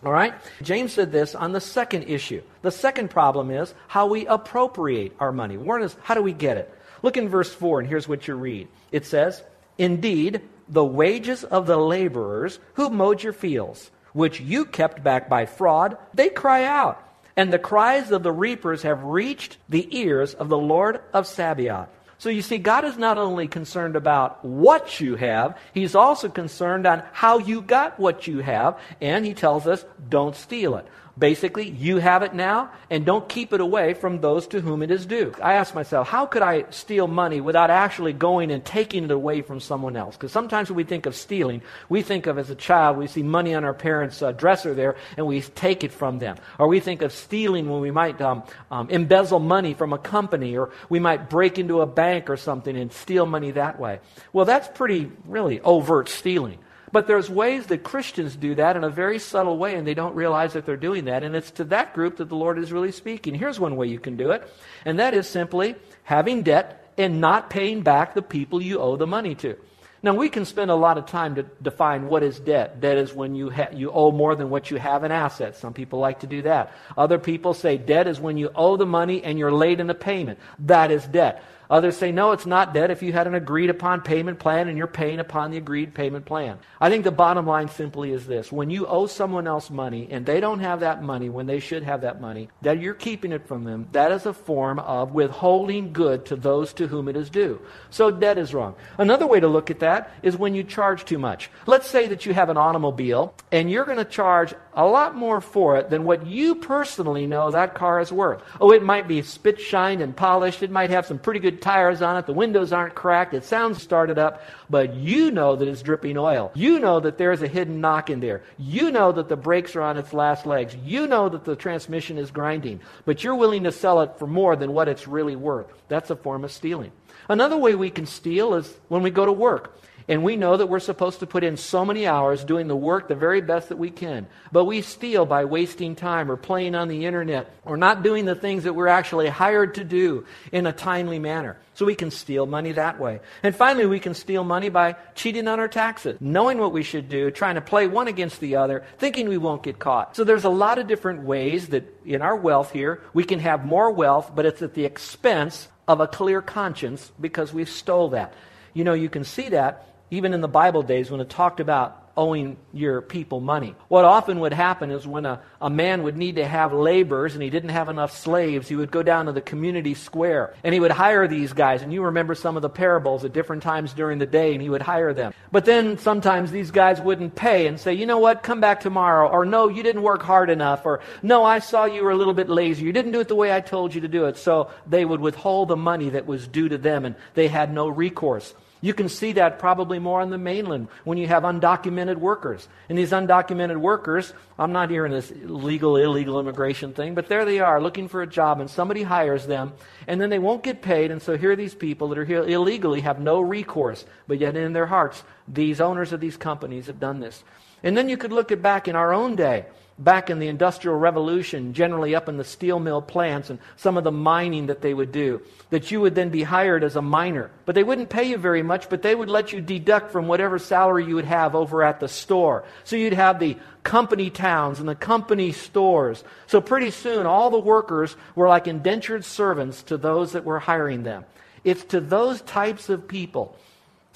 All 0.03 0.11
right? 0.11 0.33
James 0.63 0.91
said 0.91 1.11
this 1.11 1.35
on 1.35 1.51
the 1.51 1.61
second 1.61 2.05
issue. 2.09 2.41
The 2.63 2.71
second 2.71 3.11
problem 3.11 3.51
is 3.51 3.75
how 3.87 4.07
we 4.07 4.25
appropriate 4.25 5.15
our 5.19 5.31
money. 5.31 5.55
One 5.55 5.83
is 5.83 5.95
how 6.01 6.15
do 6.15 6.23
we 6.23 6.33
get 6.33 6.57
it? 6.57 6.73
Look 7.03 7.15
in 7.15 7.29
verse 7.29 7.53
4, 7.53 7.81
and 7.81 7.87
here's 7.87 8.07
what 8.07 8.27
you 8.27 8.33
read. 8.33 8.67
It 8.91 9.05
says, 9.05 9.43
Indeed, 9.77 10.41
the 10.67 10.83
wages 10.83 11.43
of 11.43 11.67
the 11.67 11.77
laborers 11.77 12.57
who 12.73 12.89
mowed 12.89 13.21
your 13.21 13.33
fields, 13.33 13.91
which 14.13 14.41
you 14.41 14.65
kept 14.65 15.03
back 15.03 15.29
by 15.29 15.45
fraud, 15.45 15.99
they 16.11 16.29
cry 16.29 16.63
out. 16.63 17.04
And 17.37 17.51
the 17.51 17.59
cries 17.59 18.11
of 18.11 18.23
the 18.23 18.31
reapers 18.31 18.83
have 18.83 19.03
reached 19.03 19.57
the 19.67 19.87
ears 19.97 20.33
of 20.33 20.49
the 20.49 20.57
Lord 20.57 21.01
of 21.13 21.27
Sabaoth. 21.27 21.89
So 22.17 22.29
you 22.29 22.41
see, 22.41 22.57
God 22.57 22.85
is 22.85 22.97
not 22.97 23.17
only 23.17 23.47
concerned 23.47 23.95
about 23.95 24.43
what 24.43 25.01
you 25.01 25.15
have, 25.15 25.57
He's 25.73 25.95
also 25.95 26.29
concerned 26.29 26.87
on 26.87 27.03
how 27.11 27.39
you 27.39 27.61
got 27.61 27.99
what 27.99 28.25
you 28.25 28.39
have, 28.39 28.79
and 29.01 29.25
He 29.25 29.33
tells 29.33 29.67
us, 29.67 29.83
don't 30.07 30.35
steal 30.35 30.75
it. 30.77 30.87
Basically, 31.17 31.69
you 31.69 31.97
have 31.97 32.23
it 32.23 32.33
now, 32.33 32.71
and 32.89 33.05
don't 33.05 33.29
keep 33.29 33.53
it 33.53 33.61
away 33.61 33.93
from 33.93 34.19
those 34.19 34.47
to 34.47 34.59
whom 34.59 34.83
it 34.83 34.91
is 34.91 35.05
due. 35.05 35.33
I 35.41 35.53
ask 35.53 35.73
myself, 35.73 36.09
how 36.09 36.25
could 36.25 36.41
I 36.41 36.65
steal 36.71 37.07
money 37.07 37.39
without 37.39 37.69
actually 37.69 38.11
going 38.11 38.51
and 38.51 38.65
taking 38.65 39.05
it 39.05 39.11
away 39.11 39.41
from 39.41 39.61
someone 39.61 39.95
else? 39.95 40.17
Because 40.17 40.33
sometimes 40.33 40.69
when 40.69 40.75
we 40.75 40.83
think 40.83 41.05
of 41.05 41.15
stealing, 41.15 41.61
we 41.87 42.01
think 42.01 42.27
of 42.27 42.37
as 42.37 42.49
a 42.49 42.55
child, 42.55 42.97
we 42.97 43.07
see 43.07 43.23
money 43.23 43.55
on 43.55 43.63
our 43.63 43.73
parents' 43.73 44.21
uh, 44.21 44.33
dresser 44.33 44.73
there, 44.73 44.97
and 45.15 45.25
we 45.25 45.39
take 45.39 45.85
it 45.85 45.93
from 45.93 46.19
them. 46.19 46.35
Or 46.59 46.67
we 46.67 46.81
think 46.81 47.01
of 47.01 47.13
stealing 47.13 47.69
when 47.69 47.79
we 47.79 47.91
might 47.91 48.19
um, 48.19 48.43
um, 48.69 48.89
embezzle 48.89 49.39
money 49.39 49.73
from 49.73 49.93
a 49.93 49.97
company, 49.97 50.57
or 50.57 50.71
we 50.89 50.99
might 50.99 51.29
break 51.29 51.57
into 51.57 51.79
a 51.79 51.85
bank 51.85 52.29
or 52.29 52.35
something 52.35 52.75
and 52.75 52.91
steal 52.91 53.25
money 53.25 53.51
that 53.51 53.79
way. 53.79 54.01
Well, 54.33 54.43
that's 54.43 54.67
pretty, 54.67 55.09
really 55.25 55.61
overt 55.61 56.09
stealing. 56.09 56.59
But 56.91 57.07
there's 57.07 57.29
ways 57.29 57.67
that 57.67 57.83
Christians 57.83 58.35
do 58.35 58.55
that 58.55 58.75
in 58.75 58.83
a 58.83 58.89
very 58.89 59.19
subtle 59.19 59.57
way, 59.57 59.75
and 59.75 59.87
they 59.87 59.93
don't 59.93 60.15
realize 60.15 60.53
that 60.53 60.65
they're 60.65 60.77
doing 60.77 61.05
that. 61.05 61.23
And 61.23 61.35
it's 61.35 61.51
to 61.51 61.63
that 61.65 61.93
group 61.93 62.17
that 62.17 62.29
the 62.29 62.35
Lord 62.35 62.59
is 62.59 62.71
really 62.71 62.91
speaking. 62.91 63.33
Here's 63.33 63.59
one 63.59 63.75
way 63.75 63.87
you 63.87 63.99
can 63.99 64.17
do 64.17 64.31
it, 64.31 64.47
and 64.85 64.99
that 64.99 65.13
is 65.13 65.27
simply 65.27 65.75
having 66.03 66.43
debt 66.43 66.93
and 66.97 67.19
not 67.19 67.49
paying 67.49 67.81
back 67.81 68.13
the 68.13 68.21
people 68.21 68.61
you 68.61 68.79
owe 68.79 68.95
the 68.95 69.07
money 69.07 69.35
to. 69.35 69.57
Now, 70.05 70.13
we 70.13 70.29
can 70.29 70.45
spend 70.45 70.69
a 70.69 70.75
lot 70.75 70.99
of 70.99 71.07
time 71.07 71.33
to 71.33 71.43
define 71.63 72.07
what 72.07 72.21
is 72.21 72.39
debt. 72.39 72.79
Debt 72.79 72.99
is 72.99 73.11
when 73.11 73.33
you, 73.33 73.49
ha- 73.49 73.69
you 73.73 73.89
owe 73.89 74.11
more 74.11 74.35
than 74.35 74.51
what 74.51 74.69
you 74.69 74.77
have 74.77 75.03
in 75.03 75.11
assets. 75.11 75.57
Some 75.57 75.73
people 75.73 75.97
like 75.97 76.19
to 76.19 76.27
do 76.27 76.43
that. 76.43 76.73
Other 76.95 77.17
people 77.17 77.55
say 77.55 77.79
debt 77.79 78.05
is 78.05 78.19
when 78.19 78.37
you 78.37 78.51
owe 78.53 78.77
the 78.77 78.85
money 78.85 79.23
and 79.23 79.39
you're 79.39 79.51
late 79.51 79.79
in 79.79 79.89
a 79.89 79.95
payment. 79.95 80.37
That 80.59 80.91
is 80.91 81.07
debt. 81.07 81.43
Others 81.69 81.97
say, 81.97 82.11
no, 82.11 82.31
it's 82.31 82.45
not 82.45 82.73
debt 82.73 82.91
if 82.91 83.01
you 83.01 83.13
had 83.13 83.27
an 83.27 83.35
agreed 83.35 83.69
upon 83.69 84.01
payment 84.01 84.39
plan 84.39 84.67
and 84.67 84.77
you're 84.77 84.87
paying 84.87 85.19
upon 85.19 85.51
the 85.51 85.57
agreed 85.57 85.93
payment 85.93 86.25
plan. 86.25 86.59
I 86.79 86.89
think 86.89 87.03
the 87.03 87.11
bottom 87.11 87.47
line 87.47 87.69
simply 87.69 88.11
is 88.11 88.27
this. 88.27 88.51
When 88.51 88.69
you 88.69 88.85
owe 88.85 89.07
someone 89.07 89.47
else 89.47 89.69
money 89.69 90.07
and 90.11 90.25
they 90.25 90.39
don't 90.39 90.59
have 90.59 90.81
that 90.81 91.03
money 91.03 91.29
when 91.29 91.45
they 91.45 91.59
should 91.59 91.83
have 91.83 92.01
that 92.01 92.21
money, 92.21 92.49
that 92.61 92.79
you're 92.79 92.93
keeping 92.93 93.31
it 93.31 93.47
from 93.47 93.63
them, 93.63 93.87
that 93.91 94.11
is 94.11 94.25
a 94.25 94.33
form 94.33 94.79
of 94.79 95.13
withholding 95.13 95.93
good 95.93 96.25
to 96.27 96.35
those 96.35 96.73
to 96.73 96.87
whom 96.87 97.07
it 97.07 97.15
is 97.15 97.29
due. 97.29 97.61
So 97.89 98.11
debt 98.11 98.37
is 98.37 98.53
wrong. 98.53 98.75
Another 98.97 99.27
way 99.27 99.39
to 99.39 99.47
look 99.47 99.71
at 99.71 99.79
that 99.79 100.11
is 100.21 100.37
when 100.37 100.55
you 100.55 100.63
charge 100.63 101.05
too 101.05 101.17
much. 101.17 101.49
Let's 101.65 101.89
say 101.89 102.07
that 102.07 102.25
you 102.25 102.33
have 102.33 102.49
an 102.49 102.57
automobile 102.57 103.33
and 103.51 103.71
you're 103.71 103.85
going 103.85 103.97
to 103.97 104.05
charge 104.05 104.53
a 104.73 104.85
lot 104.85 105.15
more 105.15 105.41
for 105.41 105.77
it 105.77 105.89
than 105.89 106.03
what 106.03 106.27
you 106.27 106.55
personally 106.55 107.25
know 107.25 107.49
that 107.51 107.75
car 107.75 107.99
is 107.99 108.11
worth. 108.11 108.43
Oh, 108.59 108.71
it 108.71 108.83
might 108.83 109.07
be 109.07 109.21
spit 109.21 109.59
shined 109.59 110.01
and 110.01 110.15
polished. 110.15 110.61
It 110.61 110.71
might 110.71 110.89
have 110.89 111.05
some 111.05 111.17
pretty 111.17 111.39
good 111.39 111.54
tires 111.61 112.01
on 112.01 112.17
it. 112.17 112.25
The 112.25 112.33
windows 112.33 112.71
aren't 112.73 112.95
cracked. 112.95 113.33
It 113.33 113.43
sounds 113.43 113.81
started 113.81 114.17
up, 114.17 114.43
but 114.69 114.95
you 114.95 115.31
know 115.31 115.55
that 115.55 115.67
it's 115.67 115.81
dripping 115.81 116.17
oil. 116.17 116.51
You 116.55 116.79
know 116.79 116.99
that 116.99 117.17
there's 117.17 117.41
a 117.41 117.47
hidden 117.47 117.81
knock 117.81 118.09
in 118.09 118.19
there. 118.19 118.43
You 118.57 118.91
know 118.91 119.11
that 119.11 119.29
the 119.29 119.35
brakes 119.35 119.75
are 119.75 119.81
on 119.81 119.97
its 119.97 120.13
last 120.13 120.45
legs. 120.45 120.75
You 120.83 121.07
know 121.07 121.29
that 121.29 121.45
the 121.45 121.55
transmission 121.55 122.17
is 122.17 122.31
grinding, 122.31 122.81
but 123.05 123.23
you're 123.23 123.35
willing 123.35 123.63
to 123.63 123.71
sell 123.71 124.01
it 124.01 124.17
for 124.19 124.27
more 124.27 124.55
than 124.55 124.73
what 124.73 124.87
it's 124.87 125.07
really 125.07 125.35
worth. 125.35 125.67
That's 125.87 126.09
a 126.09 126.15
form 126.15 126.43
of 126.43 126.51
stealing. 126.51 126.91
Another 127.27 127.57
way 127.57 127.75
we 127.75 127.89
can 127.89 128.05
steal 128.05 128.53
is 128.53 128.71
when 128.87 129.01
we 129.01 129.09
go 129.09 129.25
to 129.25 129.33
work. 129.33 129.79
And 130.07 130.23
we 130.23 130.35
know 130.35 130.55
that 130.55 130.67
we're 130.67 130.79
supposed 130.79 131.19
to 131.21 131.27
put 131.27 131.43
in 131.43 131.57
so 131.57 131.83
many 131.83 132.05
hours 132.05 132.43
doing 132.43 132.67
the 132.67 132.75
work 132.75 133.07
the 133.07 133.15
very 133.15 133.41
best 133.41 133.69
that 133.69 133.77
we 133.77 133.89
can. 133.89 134.27
But 134.51 134.65
we 134.65 134.81
steal 134.81 135.25
by 135.25 135.45
wasting 135.45 135.95
time 135.95 136.29
or 136.29 136.37
playing 136.37 136.75
on 136.75 136.89
the 136.89 137.05
internet 137.05 137.51
or 137.65 137.75
not 137.75 138.03
doing 138.03 138.25
the 138.25 138.35
things 138.35 138.65
that 138.65 138.73
we're 138.73 138.87
actually 138.87 139.29
hired 139.29 139.75
to 139.75 139.83
do 139.83 140.25
in 140.51 140.67
a 140.67 140.71
timely 140.71 141.17
manner. 141.17 141.57
So 141.73 141.85
we 141.85 141.95
can 141.95 142.11
steal 142.11 142.45
money 142.45 142.71
that 142.73 142.99
way. 142.99 143.19
And 143.41 143.55
finally, 143.55 143.87
we 143.87 143.99
can 143.99 144.13
steal 144.13 144.43
money 144.43 144.69
by 144.69 144.95
cheating 145.15 145.47
on 145.47 145.59
our 145.59 145.67
taxes, 145.67 146.17
knowing 146.21 146.59
what 146.59 146.71
we 146.71 146.83
should 146.83 147.09
do, 147.09 147.31
trying 147.31 147.55
to 147.55 147.61
play 147.61 147.87
one 147.87 148.07
against 148.07 148.39
the 148.39 148.57
other, 148.57 148.85
thinking 148.99 149.27
we 149.27 149.37
won't 149.37 149.63
get 149.63 149.79
caught. 149.79 150.15
So 150.15 150.23
there's 150.23 150.45
a 150.45 150.49
lot 150.49 150.77
of 150.77 150.87
different 150.87 151.23
ways 151.23 151.69
that 151.69 151.83
in 152.05 152.21
our 152.21 152.35
wealth 152.35 152.71
here, 152.71 153.01
we 153.13 153.23
can 153.23 153.39
have 153.39 153.65
more 153.65 153.91
wealth, 153.91 154.31
but 154.35 154.45
it's 154.45 154.61
at 154.61 154.75
the 154.75 154.85
expense 154.85 155.67
of 155.87 155.99
a 155.99 156.07
clear 156.07 156.41
conscience 156.41 157.11
because 157.19 157.51
we 157.51 157.65
stole 157.65 158.09
that. 158.09 158.33
You 158.73 158.83
know, 158.83 158.93
you 158.93 159.09
can 159.09 159.23
see 159.23 159.49
that 159.49 159.94
even 160.11 160.33
in 160.33 160.41
the 160.41 160.47
Bible 160.47 160.83
days 160.83 161.09
when 161.09 161.21
it 161.21 161.29
talked 161.29 161.59
about 161.59 162.05
owing 162.17 162.57
your 162.73 163.01
people 163.01 163.39
money. 163.39 163.75
What 163.87 164.05
often 164.05 164.39
would 164.39 164.53
happen 164.53 164.91
is 164.91 165.05
when 165.05 165.25
a, 165.25 165.41
a 165.61 165.69
man 165.69 166.03
would 166.03 166.17
need 166.17 166.35
to 166.35 166.45
have 166.45 166.73
laborers 166.73 167.33
and 167.33 167.43
he 167.43 167.49
didn't 167.49 167.69
have 167.69 167.89
enough 167.89 168.17
slaves, 168.17 168.67
he 168.67 168.75
would 168.75 168.91
go 168.91 169.03
down 169.03 169.25
to 169.25 169.31
the 169.31 169.41
community 169.41 169.93
square 169.93 170.53
and 170.63 170.73
he 170.73 170.79
would 170.79 170.91
hire 170.91 171.27
these 171.27 171.53
guys. 171.53 171.81
And 171.81 171.91
you 171.91 172.03
remember 172.03 172.35
some 172.35 172.55
of 172.55 172.61
the 172.61 172.69
parables 172.69 173.25
at 173.25 173.33
different 173.33 173.63
times 173.63 173.93
during 173.93 174.19
the 174.19 174.25
day 174.25 174.53
and 174.53 174.61
he 174.61 174.69
would 174.69 174.81
hire 174.81 175.13
them. 175.13 175.33
But 175.51 175.65
then 175.65 175.97
sometimes 175.97 176.51
these 176.51 176.71
guys 176.71 177.01
wouldn't 177.01 177.35
pay 177.35 177.67
and 177.67 177.79
say, 177.79 177.93
you 177.93 178.05
know 178.05 178.19
what, 178.19 178.43
come 178.43 178.61
back 178.61 178.79
tomorrow. 178.79 179.27
Or 179.27 179.45
no, 179.45 179.67
you 179.67 179.83
didn't 179.83 180.03
work 180.03 180.23
hard 180.23 180.49
enough. 180.49 180.85
Or 180.85 181.01
no, 181.21 181.43
I 181.43 181.59
saw 181.59 181.85
you 181.85 182.03
were 182.03 182.11
a 182.11 182.17
little 182.17 182.33
bit 182.33 182.49
lazy. 182.49 182.85
You 182.85 182.93
didn't 182.93 183.11
do 183.11 183.19
it 183.19 183.27
the 183.27 183.35
way 183.35 183.53
I 183.53 183.61
told 183.61 183.93
you 183.93 184.01
to 184.01 184.07
do 184.07 184.25
it. 184.25 184.37
So 184.37 184.71
they 184.87 185.03
would 185.03 185.19
withhold 185.19 185.67
the 185.67 185.75
money 185.75 186.11
that 186.11 186.25
was 186.25 186.47
due 186.47 186.69
to 186.69 186.77
them 186.77 187.05
and 187.05 187.15
they 187.33 187.47
had 187.47 187.73
no 187.73 187.87
recourse. 187.87 188.53
You 188.81 188.93
can 188.93 189.09
see 189.09 189.33
that 189.33 189.57
probably 189.57 189.99
more 189.99 190.21
on 190.21 190.29
the 190.29 190.37
mainland 190.37 190.89
when 191.05 191.17
you 191.17 191.27
have 191.27 191.43
undocumented 191.43 192.17
workers. 192.17 192.67
And 192.89 192.97
these 192.97 193.11
undocumented 193.11 193.77
workers, 193.77 194.33
I'm 194.59 194.73
not 194.73 194.89
hearing 194.89 195.11
this 195.11 195.31
legal, 195.43 195.95
illegal 195.95 196.39
immigration 196.39 196.93
thing, 196.93 197.15
but 197.15 197.27
there 197.27 197.45
they 197.45 197.59
are 197.59 197.81
looking 197.81 198.07
for 198.07 198.21
a 198.21 198.27
job 198.27 198.59
and 198.59 198.69
somebody 198.69 199.03
hires 199.03 199.47
them 199.47 199.73
and 200.07 200.19
then 200.19 200.29
they 200.29 200.39
won't 200.39 200.63
get 200.63 200.81
paid. 200.81 201.09
And 201.09 201.21
so 201.21 201.37
here 201.37 201.51
are 201.51 201.55
these 201.55 201.75
people 201.75 202.09
that 202.09 202.17
are 202.17 202.25
here 202.25 202.43
illegally 202.43 203.01
have 203.01 203.19
no 203.19 203.39
recourse, 203.39 204.05
but 204.27 204.39
yet 204.39 204.55
in 204.55 204.73
their 204.73 204.87
hearts, 204.87 205.23
these 205.47 205.81
owners 205.81 206.13
of 206.13 206.19
these 206.19 206.37
companies 206.37 206.87
have 206.87 206.99
done 206.99 207.19
this. 207.19 207.43
And 207.81 207.95
then 207.95 208.09
you 208.09 208.17
could 208.17 208.31
look 208.31 208.51
at 208.51 208.61
back 208.61 208.87
in 208.87 208.95
our 208.95 209.13
own 209.13 209.35
day 209.35 209.65
back 209.97 210.29
in 210.29 210.39
the 210.39 210.47
Industrial 210.47 210.97
Revolution, 210.97 211.73
generally 211.73 212.15
up 212.15 212.27
in 212.27 212.35
the 212.37 212.43
steel 212.43 212.79
mill 212.79 213.01
plants 213.01 213.49
and 213.49 213.59
some 213.77 213.95
of 213.95 214.03
the 214.03 214.11
mining 214.11 214.67
that 214.67 214.81
they 214.81 214.93
would 214.93 215.11
do, 215.11 215.41
that 215.69 215.89
you 215.89 216.01
would 216.01 216.15
then 216.15 216.29
be 216.29 216.43
hired 216.43 216.83
as 216.83 216.97
a 216.97 217.01
miner. 217.01 217.49
But 217.65 217.75
they 217.75 217.83
wouldn't 217.83 218.09
pay 218.09 218.25
you 218.25 218.37
very 218.37 218.61
much, 218.61 218.89
but 218.89 219.01
they 219.01 219.15
would 219.15 219.29
let 219.29 219.53
you 219.53 219.61
deduct 219.61 220.11
from 220.11 220.27
whatever 220.27 220.59
salary 220.59 221.05
you 221.05 221.15
would 221.15 221.25
have 221.25 221.55
over 221.55 221.81
at 221.81 222.01
the 222.01 222.09
store. 222.09 222.65
So 222.83 222.97
you'd 222.97 223.13
have 223.13 223.39
the 223.39 223.57
company 223.83 224.29
towns 224.29 224.79
and 224.79 224.89
the 224.89 224.95
company 224.95 225.53
stores. 225.53 226.23
So 226.47 226.59
pretty 226.59 226.91
soon, 226.91 227.25
all 227.25 227.49
the 227.49 227.59
workers 227.59 228.17
were 228.35 228.49
like 228.49 228.67
indentured 228.67 229.23
servants 229.23 229.83
to 229.83 229.97
those 229.97 230.33
that 230.33 230.43
were 230.43 230.59
hiring 230.59 231.03
them. 231.03 231.23
It's 231.63 231.85
to 231.85 232.01
those 232.01 232.41
types 232.41 232.89
of 232.89 233.07
people 233.07 233.57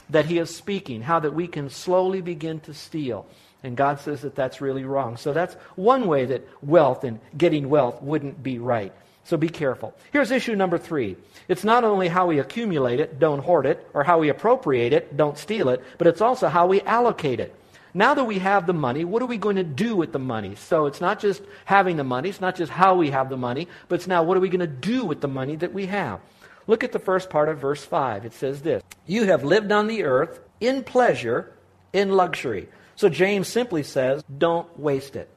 that 0.09 0.25
he 0.25 0.39
is 0.39 0.53
speaking, 0.53 1.03
how 1.03 1.19
that 1.19 1.33
we 1.33 1.48
can 1.48 1.69
slowly 1.69 2.21
begin 2.21 2.59
to 2.62 2.74
steal. 2.74 3.27
And 3.63 3.75
God 3.75 4.00
says 4.00 4.22
that 4.22 4.36
that's 4.36 4.62
really 4.62 4.86
wrong. 4.86 5.18
So 5.18 5.34
that's 5.34 5.56
one 5.75 6.08
way 6.08 6.25
that 6.25 6.48
wealth 6.62 7.04
and 7.04 7.20
getting 7.38 7.70
wealth 7.70 8.01
wouldn't 8.01 8.42
be 8.42 8.58
right. 8.58 8.94
So 9.25 9.38
be 9.38 9.50
careful. 9.50 9.94
Here's 10.12 10.32
issue 10.32 10.56
number 10.56 10.78
three. 10.78 11.18
It's 11.48 11.63
not 11.63 11.84
only 11.84 12.08
how 12.08 12.28
we 12.28 12.39
accumulate 12.39 13.00
it, 13.00 13.20
don't 13.20 13.44
hoard 13.44 13.66
it, 13.66 13.88
or 13.94 14.04
how 14.04 14.20
we 14.20 14.30
appropriate 14.30 14.94
it, 14.94 15.18
don't 15.18 15.38
steal 15.38 15.70
it, 15.70 15.84
but 15.98 16.08
it's 16.08 16.22
also 16.22 16.48
how 16.48 16.68
we 16.68 16.82
allocate 16.82 17.39
it. 17.39 17.54
Now 17.94 18.13
that 18.13 18.24
we 18.24 18.39
have 18.39 18.66
the 18.66 18.74
money, 18.74 19.04
what 19.04 19.22
are 19.22 19.28
we 19.28 19.38
going 19.38 19.56
to 19.56 19.63
do 19.63 19.96
with 19.96 20.13
the 20.13 20.20
money? 20.20 20.56
So 20.56 20.86
it's 20.86 21.01
not 21.01 21.20
just 21.20 21.42
having 21.66 21.98
the 21.98 22.04
money, 22.04 22.30
it's 22.30 22.42
not 22.42 22.56
just 22.56 22.72
how 22.72 22.96
we 22.96 23.10
have 23.10 23.30
the 23.30 23.38
money, 23.38 23.68
but 23.88 23.96
it's 23.96 24.08
now 24.08 24.24
what 24.24 24.38
are 24.38 24.42
we 24.42 24.50
going 24.50 24.60
to 24.60 24.68
do 24.68 25.06
with 25.06 25.22
the 25.22 25.28
money 25.28 25.56
that 25.58 25.74
we 25.74 25.88
have? 25.88 26.22
Look 26.68 26.84
at 26.84 26.92
the 26.92 27.00
first 27.00 27.30
part 27.30 27.50
of 27.50 27.58
verse 27.58 27.84
5. 27.84 28.25
It 28.25 28.34
says 28.34 28.62
this 28.62 28.84
You 29.08 29.25
have 29.25 29.44
lived 29.44 29.72
on 29.72 29.88
the 29.88 30.04
earth 30.04 30.39
in 30.60 30.84
pleasure, 30.84 31.51
in 31.94 32.12
luxury. 32.12 32.70
So 33.00 33.08
James 33.08 33.48
simply 33.48 33.84
says, 33.84 34.25
don't 34.25 34.77
waste 34.77 35.15
it. 35.15 35.29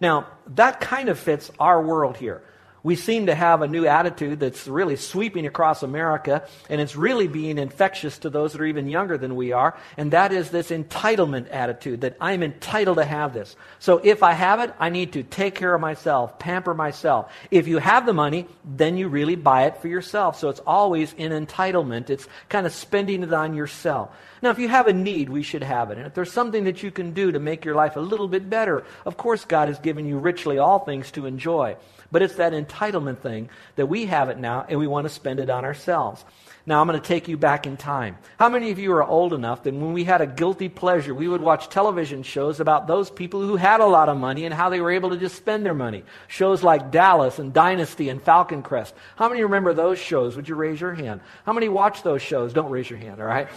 Now, 0.00 0.26
that 0.54 0.80
kind 0.80 1.10
of 1.10 1.18
fits 1.18 1.50
our 1.60 1.82
world 1.82 2.16
here 2.16 2.42
we 2.82 2.96
seem 2.96 3.26
to 3.26 3.34
have 3.34 3.62
a 3.62 3.68
new 3.68 3.86
attitude 3.86 4.40
that's 4.40 4.66
really 4.66 4.96
sweeping 4.96 5.46
across 5.46 5.82
America, 5.82 6.46
and 6.68 6.80
it's 6.80 6.96
really 6.96 7.28
being 7.28 7.58
infectious 7.58 8.18
to 8.18 8.30
those 8.30 8.52
that 8.52 8.60
are 8.60 8.66
even 8.66 8.88
younger 8.88 9.18
than 9.18 9.36
we 9.36 9.52
are, 9.52 9.76
and 9.96 10.12
that 10.12 10.32
is 10.32 10.50
this 10.50 10.70
entitlement 10.70 11.48
attitude 11.50 12.02
that 12.02 12.16
I'm 12.20 12.42
entitled 12.42 12.98
to 12.98 13.04
have 13.04 13.34
this. 13.34 13.56
So 13.78 14.00
if 14.02 14.22
I 14.22 14.32
have 14.32 14.60
it, 14.60 14.74
I 14.78 14.88
need 14.88 15.12
to 15.14 15.22
take 15.22 15.54
care 15.54 15.74
of 15.74 15.80
myself, 15.80 16.38
pamper 16.38 16.74
myself. 16.74 17.32
If 17.50 17.68
you 17.68 17.78
have 17.78 18.06
the 18.06 18.12
money, 18.12 18.46
then 18.64 18.96
you 18.96 19.08
really 19.08 19.36
buy 19.36 19.64
it 19.64 19.76
for 19.78 19.88
yourself. 19.88 20.38
So 20.38 20.48
it's 20.48 20.60
always 20.60 21.12
in 21.14 21.32
entitlement. 21.32 22.10
It's 22.10 22.28
kind 22.48 22.66
of 22.66 22.72
spending 22.72 23.22
it 23.22 23.32
on 23.32 23.54
yourself. 23.54 24.10
Now, 24.42 24.50
if 24.50 24.58
you 24.58 24.68
have 24.68 24.86
a 24.86 24.92
need, 24.92 25.28
we 25.28 25.42
should 25.42 25.62
have 25.62 25.90
it. 25.90 25.98
And 25.98 26.06
if 26.06 26.14
there's 26.14 26.32
something 26.32 26.64
that 26.64 26.82
you 26.82 26.90
can 26.90 27.12
do 27.12 27.32
to 27.32 27.38
make 27.38 27.64
your 27.64 27.74
life 27.74 27.96
a 27.96 28.00
little 28.00 28.28
bit 28.28 28.48
better, 28.48 28.84
of 29.04 29.18
course, 29.18 29.44
God 29.44 29.68
has 29.68 29.78
given 29.78 30.06
you 30.06 30.18
richly 30.18 30.58
all 30.58 30.78
things 30.78 31.10
to 31.12 31.26
enjoy. 31.26 31.76
But 32.12 32.22
it's 32.22 32.36
that 32.36 32.52
entitlement 32.52 33.18
thing 33.18 33.48
that 33.76 33.86
we 33.86 34.06
have 34.06 34.28
it 34.28 34.38
now 34.38 34.66
and 34.68 34.78
we 34.78 34.86
want 34.86 35.06
to 35.06 35.12
spend 35.12 35.40
it 35.40 35.50
on 35.50 35.64
ourselves. 35.64 36.24
Now, 36.66 36.80
I'm 36.80 36.86
going 36.86 37.00
to 37.00 37.06
take 37.06 37.26
you 37.26 37.36
back 37.36 37.66
in 37.66 37.76
time. 37.76 38.18
How 38.38 38.48
many 38.48 38.70
of 38.70 38.78
you 38.78 38.92
are 38.92 39.02
old 39.02 39.32
enough 39.32 39.62
that 39.62 39.74
when 39.74 39.92
we 39.92 40.04
had 40.04 40.20
a 40.20 40.26
guilty 40.26 40.68
pleasure, 40.68 41.14
we 41.14 41.26
would 41.26 41.40
watch 41.40 41.68
television 41.68 42.22
shows 42.22 42.60
about 42.60 42.86
those 42.86 43.10
people 43.10 43.40
who 43.40 43.56
had 43.56 43.80
a 43.80 43.86
lot 43.86 44.08
of 44.08 44.18
money 44.18 44.44
and 44.44 44.54
how 44.54 44.68
they 44.68 44.80
were 44.80 44.90
able 44.90 45.10
to 45.10 45.16
just 45.16 45.36
spend 45.36 45.64
their 45.64 45.74
money? 45.74 46.04
Shows 46.28 46.62
like 46.62 46.90
Dallas 46.90 47.38
and 47.38 47.52
Dynasty 47.52 48.08
and 48.08 48.22
Falcon 48.22 48.62
Crest. 48.62 48.94
How 49.16 49.28
many 49.28 49.42
remember 49.42 49.72
those 49.72 49.98
shows? 49.98 50.36
Would 50.36 50.48
you 50.48 50.54
raise 50.54 50.80
your 50.80 50.94
hand? 50.94 51.22
How 51.46 51.52
many 51.52 51.68
watch 51.68 52.02
those 52.02 52.22
shows? 52.22 52.52
Don't 52.52 52.70
raise 52.70 52.90
your 52.90 52.98
hand, 52.98 53.20
all 53.20 53.26
right? 53.26 53.48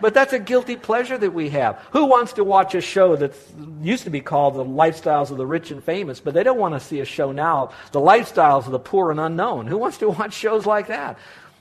But 0.00 0.14
that's 0.14 0.32
a 0.32 0.38
guilty 0.38 0.76
pleasure 0.76 1.18
that 1.18 1.32
we 1.32 1.50
have. 1.50 1.80
Who 1.92 2.06
wants 2.06 2.34
to 2.34 2.44
watch 2.44 2.74
a 2.74 2.80
show 2.80 3.16
that 3.16 3.34
used 3.82 4.04
to 4.04 4.10
be 4.10 4.20
called 4.20 4.54
The 4.54 4.64
Lifestyles 4.64 5.30
of 5.30 5.38
the 5.38 5.46
Rich 5.46 5.70
and 5.70 5.82
Famous, 5.82 6.20
but 6.20 6.34
they 6.34 6.42
don't 6.42 6.58
want 6.58 6.74
to 6.74 6.80
see 6.80 7.00
a 7.00 7.04
show 7.04 7.32
now, 7.32 7.72
The 7.92 8.00
Lifestyles 8.00 8.66
of 8.66 8.72
the 8.72 8.78
Poor 8.78 9.10
and 9.10 9.18
Unknown? 9.18 9.66
Who 9.66 9.78
wants 9.78 9.98
to 9.98 10.08
watch 10.08 10.34
shows 10.34 10.66
like 10.66 10.88
that? 10.88 11.18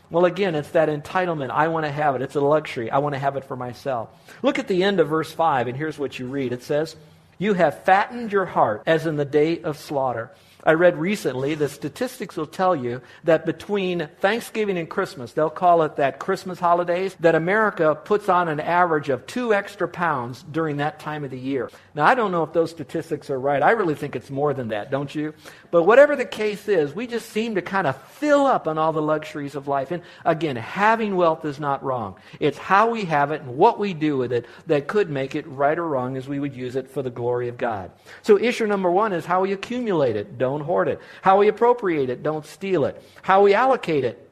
Well, 0.10 0.26
again, 0.26 0.56
it's 0.56 0.70
that 0.70 0.88
entitlement. 0.88 1.50
I 1.50 1.68
want 1.68 1.86
to 1.86 1.92
have 1.92 2.16
it. 2.16 2.22
It's 2.22 2.36
a 2.36 2.42
luxury. 2.42 2.90
I 2.90 3.00
want 3.00 3.16
to 3.16 3.20
have 3.20 3.36
it 3.36 3.44
for 3.44 3.58
myself. 3.58 4.10
Look 4.42 4.58
at 4.58 4.68
the 4.68 4.84
end 4.84 5.00
of 5.00 5.10
verse 5.10 5.32
5, 5.32 5.68
and 5.68 5.76
here's 5.76 6.00
what 6.00 6.18
you 6.18 6.28
read. 6.28 6.54
It 6.54 6.64
says, 6.64 6.96
You 7.38 7.54
have 7.56 7.84
fattened 7.84 8.32
your 8.32 8.46
heart 8.46 8.84
as 8.86 9.06
in 9.06 9.18
the 9.18 9.26
day 9.26 9.62
of 9.62 9.78
slaughter. 9.78 10.32
I 10.64 10.74
read 10.74 10.98
recently 10.98 11.56
the 11.56 11.70
statistics 11.70 12.36
will 12.36 12.48
tell 12.48 12.76
you 12.76 13.02
that 13.24 13.46
between 13.46 14.10
Thanksgiving 14.20 14.78
and 14.78 14.90
Christmas, 14.90 15.34
they'll 15.34 15.50
call 15.50 15.84
it 15.84 15.96
that 15.98 16.20
Christmas 16.20 16.60
holidays, 16.60 17.16
that 17.20 17.36
America 17.36 17.96
puts 17.96 18.28
on 18.28 18.50
an 18.50 18.60
average 18.60 19.10
of 19.10 19.26
two 19.28 19.54
extra 19.54 19.88
pounds 19.88 20.44
during 20.52 20.78
that 20.78 21.00
time 21.00 21.24
of 21.24 21.32
the 21.32 21.40
year. 21.40 21.70
Now, 21.96 22.06
I 22.06 22.16
don't 22.16 22.32
know 22.32 22.44
if 22.44 22.54
those 22.54 22.72
statistics 22.72 23.30
are 23.30 23.40
right. 23.40 23.62
I 23.62 23.72
really 23.72 23.96
think 23.96 24.16
it's 24.16 24.30
more 24.30 24.54
than 24.54 24.70
that, 24.70 24.92
don't 24.92 25.14
you? 25.14 25.34
But 25.72 25.84
whatever 25.84 26.16
the 26.16 26.26
case 26.26 26.68
is, 26.68 26.94
we 26.94 27.08
just 27.08 27.30
seem 27.30 27.56
to 27.56 27.62
kind 27.62 27.88
of 27.88 28.02
fill 28.04 28.46
up 28.46 28.68
on 28.68 28.78
all 28.78 28.94
the 28.94 29.02
luxuries 29.02 29.56
of 29.56 29.68
life. 29.68 29.92
And 29.92 30.04
again, 30.26 30.56
having 30.56 31.16
wealth 31.16 31.46
is 31.46 31.60
not 31.60 31.84
wrong. 31.84 32.16
It's 32.40 32.58
how 32.58 32.90
we 32.90 33.06
have 33.06 33.32
it 33.32 33.42
and 33.42 33.58
what 33.58 33.80
we 33.80 33.94
do 33.94 34.18
with 34.18 34.32
it 34.32 34.46
that 34.68 34.88
could 34.88 35.10
make 35.10 35.36
it 35.36 35.48
right 35.48 35.78
or 35.78 35.88
wrong 35.88 36.18
as 36.18 36.28
we 36.28 36.40
would 36.40 36.56
use 36.56 36.76
it 36.76 36.90
for 36.90 37.02
the 37.02 37.10
glory 37.10 37.48
of 37.48 37.58
God. 37.58 37.92
So 38.22 38.38
issue 38.38 38.68
number 38.68 38.92
one 38.92 39.14
is 39.14 39.26
how 39.26 39.42
we 39.42 39.54
accumulate 39.54 40.16
it. 40.16 40.38
Don't 40.48 40.62
hoard 40.62 40.88
it. 40.88 41.02
How 41.22 41.40
we 41.40 41.50
appropriate 41.50 42.10
it. 42.10 42.24
Don't 42.24 42.46
steal 42.46 42.86
it. 42.86 43.04
How 43.22 43.42
we 43.42 43.54
allocate 43.54 44.06
it. 44.06 44.32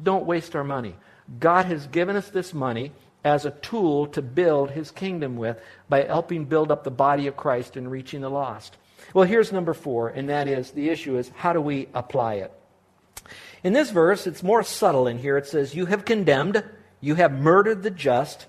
Don't 0.00 0.26
waste 0.26 0.54
our 0.54 0.62
money. 0.62 0.94
God 1.40 1.66
has 1.66 1.88
given 1.88 2.14
us 2.14 2.28
this 2.28 2.54
money 2.54 2.92
as 3.24 3.44
a 3.44 3.50
tool 3.50 4.06
to 4.08 4.22
build 4.22 4.70
his 4.70 4.92
kingdom 4.92 5.36
with 5.36 5.58
by 5.88 6.04
helping 6.04 6.44
build 6.44 6.70
up 6.70 6.84
the 6.84 6.90
body 6.92 7.26
of 7.26 7.36
Christ 7.36 7.76
and 7.76 7.90
reaching 7.90 8.20
the 8.20 8.30
lost. 8.30 8.76
Well, 9.12 9.26
here's 9.26 9.50
number 9.50 9.74
four, 9.74 10.08
and 10.08 10.28
that 10.28 10.46
is 10.46 10.70
the 10.70 10.88
issue 10.88 11.18
is 11.18 11.32
how 11.34 11.52
do 11.52 11.60
we 11.60 11.88
apply 11.94 12.34
it? 12.34 12.52
In 13.64 13.72
this 13.72 13.90
verse, 13.90 14.28
it's 14.28 14.44
more 14.44 14.62
subtle 14.62 15.08
in 15.08 15.18
here. 15.18 15.36
It 15.36 15.46
says, 15.46 15.74
You 15.74 15.86
have 15.86 16.04
condemned, 16.04 16.62
you 17.00 17.16
have 17.16 17.32
murdered 17.32 17.82
the 17.82 17.90
just, 17.90 18.46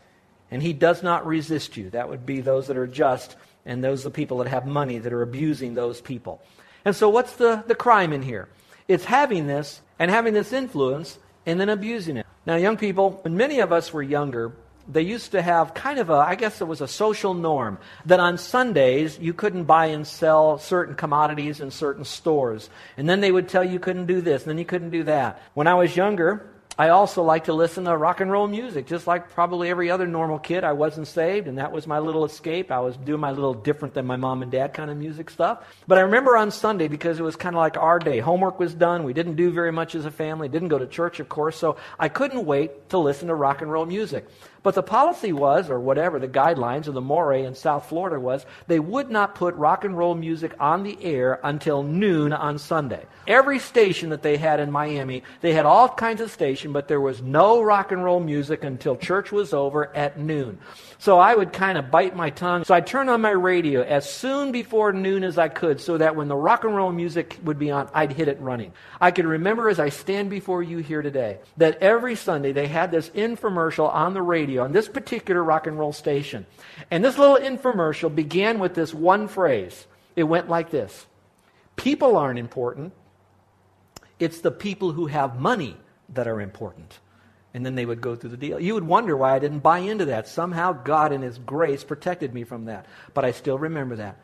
and 0.52 0.62
he 0.62 0.74
does 0.74 1.02
not 1.02 1.26
resist 1.26 1.78
you. 1.78 1.90
That 1.90 2.10
would 2.10 2.28
be 2.28 2.42
those 2.42 2.68
that 2.68 2.78
are 2.78 2.86
just, 2.86 3.38
and 3.66 3.84
those 3.84 4.04
the 4.04 4.12
people 4.12 4.38
that 4.38 4.50
have 4.50 4.68
money 4.68 5.00
that 5.00 5.14
are 5.14 5.24
abusing 5.24 5.74
those 5.74 6.00
people. 6.00 6.42
And 6.86 6.96
so, 6.96 7.10
what's 7.10 7.34
the, 7.34 7.64
the 7.68 7.76
crime 7.76 8.14
in 8.14 8.22
here? 8.22 8.48
It's 8.88 9.06
having 9.06 9.48
this 9.48 9.82
and 9.98 10.12
having 10.12 10.34
this 10.34 10.54
influence 10.54 11.18
and 11.46 11.60
then 11.60 11.70
abusing 11.70 12.18
it. 12.18 12.26
Now, 12.46 12.56
young 12.56 12.78
people, 12.78 13.20
when 13.24 13.36
many 13.36 13.60
of 13.60 13.72
us 13.72 13.92
were 13.92 14.04
younger, 14.04 14.54
they 14.88 15.02
used 15.02 15.32
to 15.32 15.42
have 15.42 15.74
kind 15.74 15.98
of 15.98 16.12
a, 16.12 16.14
I 16.14 16.36
guess 16.36 16.62
it 16.62 16.68
was 16.68 16.82
a 16.82 16.88
social 16.88 17.34
norm, 17.34 17.80
that 18.06 18.20
on 18.20 18.38
Sundays 18.38 19.18
you 19.20 19.34
couldn't 19.34 19.64
buy 19.64 19.88
and 19.88 20.06
sell 20.06 20.60
certain 20.60 20.94
commodities 20.96 21.60
in 21.60 21.72
certain 21.72 22.06
stores. 22.06 22.70
And 22.98 23.10
then 23.10 23.20
they 23.20 23.32
would 23.32 23.50
tell 23.50 23.64
you 23.64 23.72
you 23.72 23.80
couldn't 23.80 24.06
do 24.06 24.22
this, 24.22 24.44
and 24.44 24.52
then 24.52 24.60
you 24.60 24.66
couldn't 24.66 24.92
do 24.92 25.04
that. 25.06 25.42
When 25.56 25.66
I 25.66 25.74
was 25.74 25.96
younger, 25.96 26.48
I 26.78 26.90
also 26.90 27.24
like 27.24 27.46
to 27.46 27.54
listen 27.54 27.86
to 27.86 27.96
rock 27.96 28.20
and 28.20 28.30
roll 28.30 28.48
music, 28.48 28.86
just 28.86 29.08
like 29.08 29.30
probably 29.30 29.70
every 29.70 29.90
other 29.90 30.06
normal 30.06 30.40
kid. 30.40 30.66
I 30.66 30.74
wasn't 30.74 31.08
saved, 31.08 31.48
and 31.48 31.58
that 31.58 31.72
was 31.72 31.88
my 31.88 32.00
little 32.00 32.26
escape. 32.26 32.70
I 32.70 32.80
was 32.80 32.98
doing 32.98 33.22
my 33.22 33.32
little 33.32 33.54
different 33.54 33.94
than 33.94 34.06
my 34.06 34.18
mom 34.18 34.42
and 34.42 34.52
dad 34.52 34.74
kind 34.74 34.92
of 34.92 34.98
music 34.98 35.30
stuff. 35.30 35.64
But 35.88 35.98
I 35.98 36.02
remember 36.02 36.36
on 36.36 36.52
Sunday, 36.52 36.90
because 36.90 37.18
it 37.18 37.24
was 37.24 37.38
kind 37.38 37.56
of 37.56 37.60
like 37.60 37.78
our 37.78 37.98
day, 37.98 38.20
homework 38.20 38.60
was 38.60 38.74
done. 38.74 39.06
We 39.06 39.14
didn't 39.14 39.36
do 39.36 39.52
very 39.52 39.72
much 39.72 39.96
as 39.96 40.06
a 40.06 40.12
family, 40.12 40.50
didn't 40.50 40.68
go 40.68 40.78
to 40.78 40.88
church, 40.88 41.22
of 41.22 41.30
course, 41.30 41.56
so 41.56 41.78
I 41.98 42.10
couldn't 42.10 42.46
wait 42.46 42.90
to 42.90 42.98
listen 42.98 43.30
to 43.30 43.36
rock 43.36 43.62
and 43.62 43.72
roll 43.72 43.86
music. 43.86 44.28
But 44.66 44.74
the 44.74 44.82
policy 44.82 45.32
was, 45.32 45.70
or 45.70 45.80
whatever, 45.80 46.18
the 46.18 46.28
guidelines 46.28 46.88
of 46.88 46.96
the 46.96 47.00
Moray 47.00 47.46
in 47.46 47.54
South 47.54 47.88
Florida 47.88 48.20
was, 48.20 48.48
they 48.66 48.80
would 48.80 49.12
not 49.12 49.36
put 49.36 49.54
rock 49.54 49.86
and 49.86 49.96
roll 49.96 50.16
music 50.16 50.56
on 50.60 50.82
the 50.82 50.98
air 51.04 51.40
until 51.44 51.84
noon 51.84 52.34
on 52.34 52.58
Sunday. 52.58 53.06
Every 53.28 53.60
station 53.60 54.10
that 54.10 54.24
they 54.24 54.38
had 54.38 54.60
in 54.60 54.72
Miami, 54.72 55.22
they 55.42 55.54
had 55.54 55.68
all 55.68 55.88
kinds 55.88 56.20
of 56.20 56.32
stations, 56.32 56.74
but 56.74 56.88
there 56.88 57.00
was 57.00 57.22
no 57.22 57.62
rock 57.62 57.92
and 57.92 58.04
roll 58.04 58.20
music 58.20 58.64
until 58.64 58.96
church 58.96 59.32
was 59.32 59.54
over 59.54 59.96
at 59.96 60.18
noon. 60.18 60.58
So 60.98 61.20
I 61.20 61.36
would 61.36 61.54
kind 61.54 61.78
of 61.78 61.92
bite 61.92 62.16
my 62.16 62.32
tongue. 62.32 62.64
So 62.64 62.74
I'd 62.74 62.88
turn 62.88 63.10
on 63.10 63.22
my 63.22 63.30
radio 63.30 63.84
as 63.84 64.10
soon 64.10 64.52
before 64.52 64.94
noon 64.94 65.24
as 65.24 65.38
I 65.38 65.48
could 65.48 65.80
so 65.80 66.00
that 66.00 66.16
when 66.16 66.28
the 66.28 66.36
rock 66.36 66.64
and 66.64 66.76
roll 66.76 66.92
music 66.92 67.38
would 67.44 67.60
be 67.60 67.70
on, 67.70 67.88
I'd 67.94 68.14
hit 68.14 68.30
it 68.30 68.42
running. 68.42 68.74
I 69.00 69.12
can 69.12 69.28
remember 69.28 69.70
as 69.70 69.80
I 69.80 69.90
stand 69.90 70.32
before 70.32 70.64
you 70.64 70.80
here 70.80 71.04
today 71.04 71.38
that 71.58 71.78
every 71.84 72.16
Sunday 72.16 72.52
they 72.52 72.66
had 72.66 72.90
this 72.90 73.10
infomercial 73.10 73.94
on 73.94 74.16
the 74.16 74.24
radio 74.24 74.55
on 74.60 74.72
this 74.72 74.88
particular 74.88 75.44
rock 75.44 75.68
and 75.68 75.78
roll 75.78 75.94
station. 75.94 76.46
And 76.92 77.04
this 77.04 77.18
little 77.18 77.38
infomercial 77.38 78.14
began 78.14 78.60
with 78.60 78.74
this 78.76 78.94
one 78.94 79.28
phrase. 79.28 79.88
It 80.16 80.24
went 80.24 80.50
like 80.50 80.72
this 80.72 81.06
People 81.76 82.18
aren't 82.18 82.40
important, 82.40 82.94
it's 84.20 84.42
the 84.42 84.52
people 84.52 84.92
who 84.92 85.08
have 85.08 85.40
money 85.40 85.78
that 86.10 86.28
are 86.28 86.42
important 86.42 87.00
and 87.56 87.66
then 87.66 87.76
they 87.76 87.86
would 87.86 88.02
go 88.02 88.18
through 88.18 88.32
the 88.32 88.38
deal. 88.38 88.60
You 88.60 88.74
would 88.74 88.84
wonder 88.84 89.16
why 89.16 89.34
I 89.34 89.40
didn't 89.40 89.60
buy 89.60 89.78
into 89.80 90.04
that. 90.06 90.28
Somehow 90.28 90.74
God 90.74 91.14
in 91.14 91.22
His 91.22 91.38
grace 91.38 91.86
protected 91.86 92.34
me 92.34 92.44
from 92.44 92.66
that. 92.66 92.86
But 93.14 93.24
I 93.24 93.32
still 93.32 93.58
remember 93.58 93.96
that. 93.96 94.18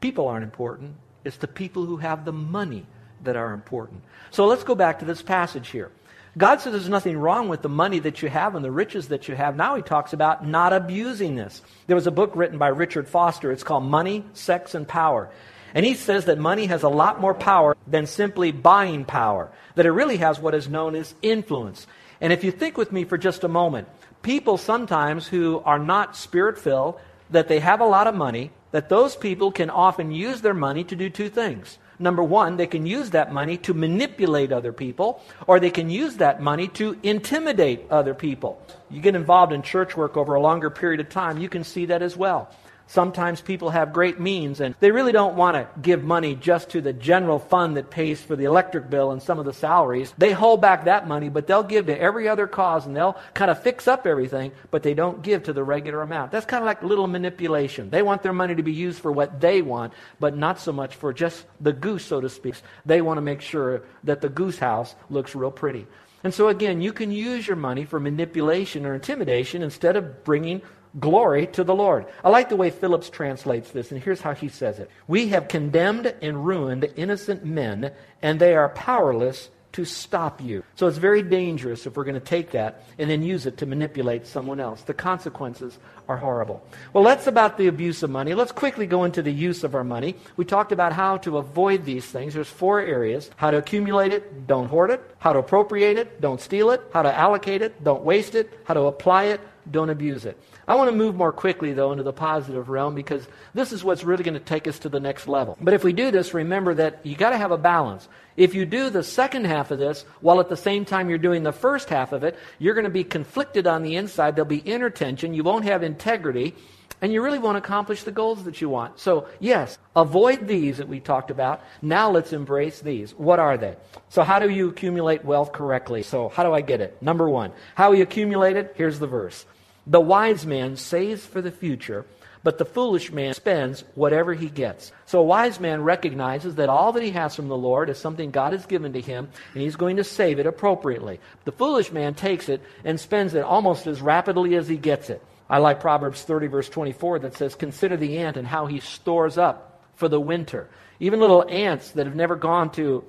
People 0.00 0.28
aren't 0.28 0.44
important. 0.44 0.94
It's 1.24 1.38
the 1.38 1.48
people 1.48 1.86
who 1.86 1.96
have 1.96 2.24
the 2.24 2.32
money 2.32 2.86
that 3.24 3.34
are 3.34 3.52
important. 3.52 4.04
So 4.30 4.46
let's 4.46 4.62
go 4.62 4.76
back 4.76 5.00
to 5.00 5.04
this 5.04 5.22
passage 5.22 5.70
here. 5.70 5.90
God 6.38 6.60
says 6.60 6.72
there's 6.72 6.88
nothing 6.88 7.16
wrong 7.16 7.48
with 7.48 7.62
the 7.62 7.68
money 7.70 7.98
that 8.00 8.20
you 8.20 8.28
have 8.28 8.54
and 8.54 8.64
the 8.64 8.70
riches 8.70 9.08
that 9.08 9.26
you 9.26 9.34
have. 9.34 9.56
Now 9.56 9.74
he 9.74 9.82
talks 9.82 10.12
about 10.12 10.46
not 10.46 10.74
abusing 10.74 11.34
this. 11.34 11.62
There 11.86 11.96
was 11.96 12.06
a 12.06 12.10
book 12.10 12.32
written 12.34 12.58
by 12.58 12.68
Richard 12.68 13.08
Foster. 13.08 13.50
It's 13.52 13.62
called 13.62 13.84
Money, 13.84 14.22
Sex, 14.34 14.74
and 14.74 14.86
Power. 14.86 15.30
And 15.74 15.86
he 15.86 15.94
says 15.94 16.26
that 16.26 16.38
money 16.38 16.66
has 16.66 16.82
a 16.82 16.90
lot 16.90 17.20
more 17.20 17.34
power 17.34 17.74
than 17.86 18.06
simply 18.06 18.52
buying 18.52 19.04
power, 19.04 19.50
that 19.76 19.86
it 19.86 19.90
really 19.90 20.18
has 20.18 20.38
what 20.38 20.54
is 20.54 20.68
known 20.68 20.94
as 20.94 21.14
influence. 21.22 21.86
And 22.20 22.32
if 22.32 22.44
you 22.44 22.50
think 22.50 22.76
with 22.76 22.92
me 22.92 23.04
for 23.04 23.16
just 23.16 23.44
a 23.44 23.48
moment, 23.48 23.88
people 24.22 24.58
sometimes 24.58 25.26
who 25.26 25.62
are 25.64 25.78
not 25.78 26.16
spirit 26.16 26.58
filled, 26.58 27.00
that 27.30 27.48
they 27.48 27.60
have 27.60 27.80
a 27.80 27.86
lot 27.86 28.06
of 28.06 28.14
money, 28.14 28.50
that 28.72 28.88
those 28.88 29.16
people 29.16 29.52
can 29.52 29.70
often 29.70 30.12
use 30.12 30.42
their 30.42 30.54
money 30.54 30.84
to 30.84 30.96
do 30.96 31.08
two 31.08 31.28
things. 31.28 31.78
Number 31.98 32.22
one, 32.22 32.56
they 32.56 32.66
can 32.66 32.86
use 32.86 33.10
that 33.10 33.32
money 33.32 33.56
to 33.58 33.74
manipulate 33.74 34.52
other 34.52 34.72
people, 34.72 35.22
or 35.46 35.58
they 35.58 35.70
can 35.70 35.88
use 35.88 36.16
that 36.16 36.40
money 36.40 36.68
to 36.68 36.98
intimidate 37.02 37.86
other 37.90 38.14
people. 38.14 38.60
You 38.90 39.00
get 39.00 39.14
involved 39.14 39.52
in 39.52 39.62
church 39.62 39.96
work 39.96 40.16
over 40.16 40.34
a 40.34 40.40
longer 40.40 40.70
period 40.70 41.00
of 41.00 41.08
time, 41.08 41.38
you 41.38 41.48
can 41.48 41.64
see 41.64 41.86
that 41.86 42.02
as 42.02 42.16
well. 42.16 42.50
Sometimes 42.88 43.40
people 43.40 43.70
have 43.70 43.92
great 43.92 44.20
means 44.20 44.60
and 44.60 44.74
they 44.78 44.90
really 44.90 45.12
don't 45.12 45.36
want 45.36 45.56
to 45.56 45.68
give 45.80 46.04
money 46.04 46.36
just 46.36 46.70
to 46.70 46.80
the 46.80 46.92
general 46.92 47.38
fund 47.38 47.76
that 47.76 47.90
pays 47.90 48.22
for 48.22 48.36
the 48.36 48.44
electric 48.44 48.88
bill 48.88 49.10
and 49.10 49.20
some 49.20 49.38
of 49.38 49.44
the 49.44 49.52
salaries. 49.52 50.14
They 50.18 50.32
hold 50.32 50.60
back 50.60 50.84
that 50.84 51.08
money, 51.08 51.28
but 51.28 51.46
they'll 51.46 51.62
give 51.62 51.86
to 51.86 52.00
every 52.00 52.28
other 52.28 52.46
cause 52.46 52.86
and 52.86 52.96
they'll 52.96 53.18
kind 53.34 53.50
of 53.50 53.62
fix 53.62 53.88
up 53.88 54.06
everything, 54.06 54.52
but 54.70 54.82
they 54.82 54.94
don't 54.94 55.22
give 55.22 55.44
to 55.44 55.52
the 55.52 55.64
regular 55.64 56.02
amount. 56.02 56.30
That's 56.30 56.46
kind 56.46 56.62
of 56.62 56.66
like 56.66 56.82
little 56.82 57.08
manipulation. 57.08 57.90
They 57.90 58.02
want 58.02 58.22
their 58.22 58.32
money 58.32 58.54
to 58.54 58.62
be 58.62 58.72
used 58.72 59.00
for 59.00 59.10
what 59.10 59.40
they 59.40 59.62
want, 59.62 59.92
but 60.20 60.36
not 60.36 60.60
so 60.60 60.72
much 60.72 60.94
for 60.94 61.12
just 61.12 61.44
the 61.60 61.72
goose, 61.72 62.04
so 62.04 62.20
to 62.20 62.28
speak. 62.28 62.54
They 62.84 63.02
want 63.02 63.18
to 63.18 63.22
make 63.22 63.40
sure 63.40 63.82
that 64.04 64.20
the 64.20 64.28
goose 64.28 64.58
house 64.58 64.94
looks 65.10 65.34
real 65.34 65.50
pretty. 65.50 65.86
And 66.22 66.32
so, 66.32 66.48
again, 66.48 66.80
you 66.80 66.92
can 66.92 67.10
use 67.10 67.46
your 67.46 67.56
money 67.56 67.84
for 67.84 68.00
manipulation 68.00 68.86
or 68.86 68.94
intimidation 68.94 69.62
instead 69.62 69.96
of 69.96 70.24
bringing 70.24 70.62
glory 70.98 71.46
to 71.48 71.64
the 71.64 71.74
Lord. 71.74 72.06
I 72.24 72.30
like 72.30 72.48
the 72.48 72.56
way 72.56 72.70
Phillips 72.70 73.10
translates 73.10 73.70
this, 73.70 73.92
and 73.92 74.02
here's 74.02 74.20
how 74.20 74.34
he 74.34 74.48
says 74.48 74.78
it 74.78 74.90
We 75.06 75.28
have 75.28 75.48
condemned 75.48 76.14
and 76.22 76.46
ruined 76.46 76.88
innocent 76.96 77.44
men, 77.44 77.92
and 78.22 78.40
they 78.40 78.54
are 78.54 78.68
powerless 78.70 79.50
to 79.76 79.84
stop 79.84 80.40
you. 80.40 80.64
So 80.74 80.86
it's 80.86 80.96
very 80.96 81.22
dangerous 81.22 81.86
if 81.86 81.98
we're 81.98 82.04
going 82.04 82.14
to 82.14 82.20
take 82.20 82.52
that 82.52 82.84
and 82.98 83.10
then 83.10 83.22
use 83.22 83.44
it 83.44 83.58
to 83.58 83.66
manipulate 83.66 84.26
someone 84.26 84.58
else. 84.58 84.80
The 84.80 84.94
consequences 84.94 85.78
are 86.08 86.16
horrible. 86.16 86.66
Well, 86.94 87.04
that's 87.04 87.26
about 87.26 87.58
the 87.58 87.66
abuse 87.66 88.02
of 88.02 88.08
money. 88.08 88.32
Let's 88.32 88.52
quickly 88.52 88.86
go 88.86 89.04
into 89.04 89.20
the 89.20 89.30
use 89.30 89.64
of 89.64 89.74
our 89.74 89.84
money. 89.84 90.16
We 90.38 90.46
talked 90.46 90.72
about 90.72 90.94
how 90.94 91.18
to 91.18 91.36
avoid 91.36 91.84
these 91.84 92.06
things. 92.06 92.32
There's 92.32 92.48
four 92.48 92.80
areas 92.80 93.30
how 93.36 93.50
to 93.50 93.58
accumulate 93.58 94.14
it, 94.14 94.46
don't 94.46 94.68
hoard 94.68 94.92
it, 94.92 95.02
how 95.18 95.34
to 95.34 95.40
appropriate 95.40 95.98
it, 95.98 96.22
don't 96.22 96.40
steal 96.40 96.70
it, 96.70 96.80
how 96.94 97.02
to 97.02 97.14
allocate 97.14 97.60
it, 97.60 97.84
don't 97.84 98.02
waste 98.02 98.34
it, 98.34 98.50
how 98.64 98.72
to 98.72 98.84
apply 98.84 99.24
it, 99.24 99.42
don't 99.70 99.90
abuse 99.90 100.24
it. 100.24 100.38
I 100.68 100.74
want 100.74 100.90
to 100.90 100.96
move 100.96 101.14
more 101.14 101.32
quickly, 101.32 101.72
though, 101.72 101.92
into 101.92 102.02
the 102.02 102.12
positive 102.12 102.68
realm 102.68 102.94
because 102.94 103.26
this 103.54 103.72
is 103.72 103.84
what's 103.84 104.04
really 104.04 104.24
going 104.24 104.34
to 104.34 104.40
take 104.40 104.66
us 104.66 104.78
to 104.80 104.88
the 104.88 105.00
next 105.00 105.28
level. 105.28 105.56
But 105.60 105.74
if 105.74 105.84
we 105.84 105.92
do 105.92 106.10
this, 106.10 106.34
remember 106.34 106.74
that 106.74 107.00
you 107.04 107.16
got 107.16 107.30
to 107.30 107.36
have 107.36 107.52
a 107.52 107.58
balance. 107.58 108.08
If 108.36 108.54
you 108.54 108.66
do 108.66 108.90
the 108.90 109.02
second 109.02 109.46
half 109.46 109.70
of 109.70 109.78
this 109.78 110.04
while 110.20 110.40
at 110.40 110.48
the 110.48 110.56
same 110.56 110.84
time 110.84 111.08
you're 111.08 111.18
doing 111.18 111.42
the 111.42 111.52
first 111.52 111.88
half 111.88 112.12
of 112.12 112.24
it, 112.24 112.36
you're 112.58 112.74
going 112.74 112.84
to 112.84 112.90
be 112.90 113.04
conflicted 113.04 113.66
on 113.66 113.82
the 113.82 113.96
inside. 113.96 114.36
There'll 114.36 114.48
be 114.48 114.58
inner 114.58 114.90
tension. 114.90 115.34
You 115.34 115.44
won't 115.44 115.64
have 115.64 115.82
integrity. 115.82 116.54
And 117.02 117.12
you 117.12 117.22
really 117.22 117.38
won't 117.38 117.58
accomplish 117.58 118.04
the 118.04 118.10
goals 118.10 118.44
that 118.44 118.60
you 118.60 118.70
want. 118.70 118.98
So, 118.98 119.28
yes, 119.38 119.76
avoid 119.94 120.48
these 120.48 120.78
that 120.78 120.88
we 120.88 120.98
talked 120.98 121.30
about. 121.30 121.62
Now 121.82 122.10
let's 122.10 122.32
embrace 122.32 122.80
these. 122.80 123.14
What 123.14 123.38
are 123.38 123.58
they? 123.58 123.76
So, 124.08 124.22
how 124.22 124.38
do 124.38 124.48
you 124.48 124.70
accumulate 124.70 125.24
wealth 125.24 125.52
correctly? 125.52 126.02
So, 126.02 126.30
how 126.30 126.42
do 126.42 126.54
I 126.54 126.62
get 126.62 126.80
it? 126.80 127.00
Number 127.02 127.28
one, 127.28 127.52
how 127.74 127.92
you 127.92 128.02
accumulate 128.02 128.56
it? 128.56 128.72
Here's 128.76 128.98
the 128.98 129.06
verse. 129.06 129.44
The 129.86 130.00
wise 130.00 130.44
man 130.44 130.76
saves 130.76 131.24
for 131.24 131.40
the 131.40 131.50
future, 131.50 132.04
but 132.42 132.58
the 132.58 132.64
foolish 132.64 133.12
man 133.12 133.34
spends 133.34 133.84
whatever 133.94 134.34
he 134.34 134.48
gets. 134.48 134.92
So 135.06 135.20
a 135.20 135.24
wise 135.24 135.60
man 135.60 135.82
recognizes 135.82 136.56
that 136.56 136.68
all 136.68 136.92
that 136.92 137.02
he 137.02 137.10
has 137.12 137.34
from 137.34 137.48
the 137.48 137.56
Lord 137.56 137.88
is 137.90 137.98
something 137.98 138.30
God 138.30 138.52
has 138.52 138.66
given 138.66 138.92
to 138.92 139.00
him, 139.00 139.28
and 139.52 139.62
he's 139.62 139.76
going 139.76 139.96
to 139.96 140.04
save 140.04 140.38
it 140.38 140.46
appropriately. 140.46 141.20
The 141.44 141.52
foolish 141.52 141.92
man 141.92 142.14
takes 142.14 142.48
it 142.48 142.62
and 142.84 142.98
spends 142.98 143.34
it 143.34 143.42
almost 143.42 143.86
as 143.86 144.00
rapidly 144.00 144.56
as 144.56 144.68
he 144.68 144.76
gets 144.76 145.10
it. 145.10 145.22
I 145.48 145.58
like 145.58 145.80
Proverbs 145.80 146.22
30, 146.22 146.48
verse 146.48 146.68
24, 146.68 147.20
that 147.20 147.36
says, 147.36 147.54
Consider 147.54 147.96
the 147.96 148.18
ant 148.18 148.36
and 148.36 148.46
how 148.46 148.66
he 148.66 148.80
stores 148.80 149.38
up 149.38 149.80
for 149.94 150.08
the 150.08 150.20
winter. 150.20 150.68
Even 150.98 151.20
little 151.20 151.44
ants 151.48 151.92
that 151.92 152.06
have 152.06 152.16
never 152.16 152.34
gone 152.34 152.70
to 152.72 153.04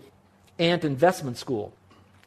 ant 0.60 0.84
investment 0.84 1.38
school, 1.38 1.74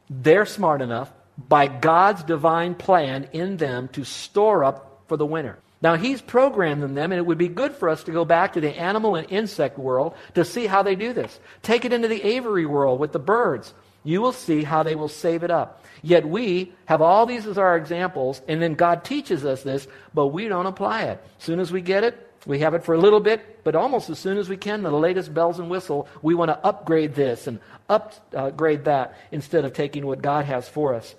they're 0.08 0.46
smart 0.46 0.82
enough 0.82 1.12
by 1.48 1.66
God's 1.66 2.22
divine 2.22 2.74
plan 2.74 3.28
in 3.32 3.56
them 3.56 3.88
to 3.88 4.04
store 4.04 4.64
up 4.64 5.04
for 5.08 5.16
the 5.16 5.26
winter. 5.26 5.58
Now, 5.82 5.96
He's 5.96 6.20
programmed 6.20 6.82
them, 6.82 6.98
and 6.98 7.14
it 7.14 7.24
would 7.24 7.38
be 7.38 7.48
good 7.48 7.72
for 7.72 7.88
us 7.88 8.04
to 8.04 8.12
go 8.12 8.24
back 8.24 8.52
to 8.52 8.60
the 8.60 8.76
animal 8.78 9.16
and 9.16 9.30
insect 9.30 9.78
world 9.78 10.14
to 10.34 10.44
see 10.44 10.66
how 10.66 10.82
they 10.82 10.94
do 10.94 11.12
this. 11.12 11.40
Take 11.62 11.84
it 11.84 11.92
into 11.92 12.08
the 12.08 12.22
aviary 12.22 12.66
world 12.66 13.00
with 13.00 13.12
the 13.12 13.18
birds. 13.18 13.72
You 14.02 14.20
will 14.20 14.32
see 14.32 14.62
how 14.62 14.82
they 14.82 14.94
will 14.94 15.08
save 15.08 15.42
it 15.42 15.50
up. 15.50 15.84
Yet 16.02 16.26
we 16.26 16.72
have 16.86 17.02
all 17.02 17.26
these 17.26 17.46
as 17.46 17.58
our 17.58 17.76
examples, 17.76 18.40
and 18.48 18.62
then 18.62 18.74
God 18.74 19.04
teaches 19.04 19.44
us 19.44 19.62
this, 19.62 19.86
but 20.14 20.28
we 20.28 20.48
don't 20.48 20.66
apply 20.66 21.02
it. 21.02 21.22
As 21.38 21.44
soon 21.44 21.60
as 21.60 21.70
we 21.70 21.82
get 21.82 22.04
it, 22.04 22.26
we 22.46 22.60
have 22.60 22.72
it 22.72 22.84
for 22.84 22.94
a 22.94 22.98
little 22.98 23.20
bit, 23.20 23.62
but 23.64 23.76
almost 23.76 24.08
as 24.08 24.18
soon 24.18 24.38
as 24.38 24.48
we 24.48 24.56
can, 24.56 24.82
the 24.82 24.90
latest 24.90 25.34
bells 25.34 25.58
and 25.58 25.68
whistle, 25.68 26.08
we 26.22 26.34
want 26.34 26.50
to 26.50 26.66
upgrade 26.66 27.14
this 27.14 27.46
and 27.46 27.60
upgrade 27.90 28.84
that 28.84 29.18
instead 29.30 29.66
of 29.66 29.74
taking 29.74 30.06
what 30.06 30.22
God 30.22 30.46
has 30.46 30.66
for 30.66 30.94
us. 30.94 31.14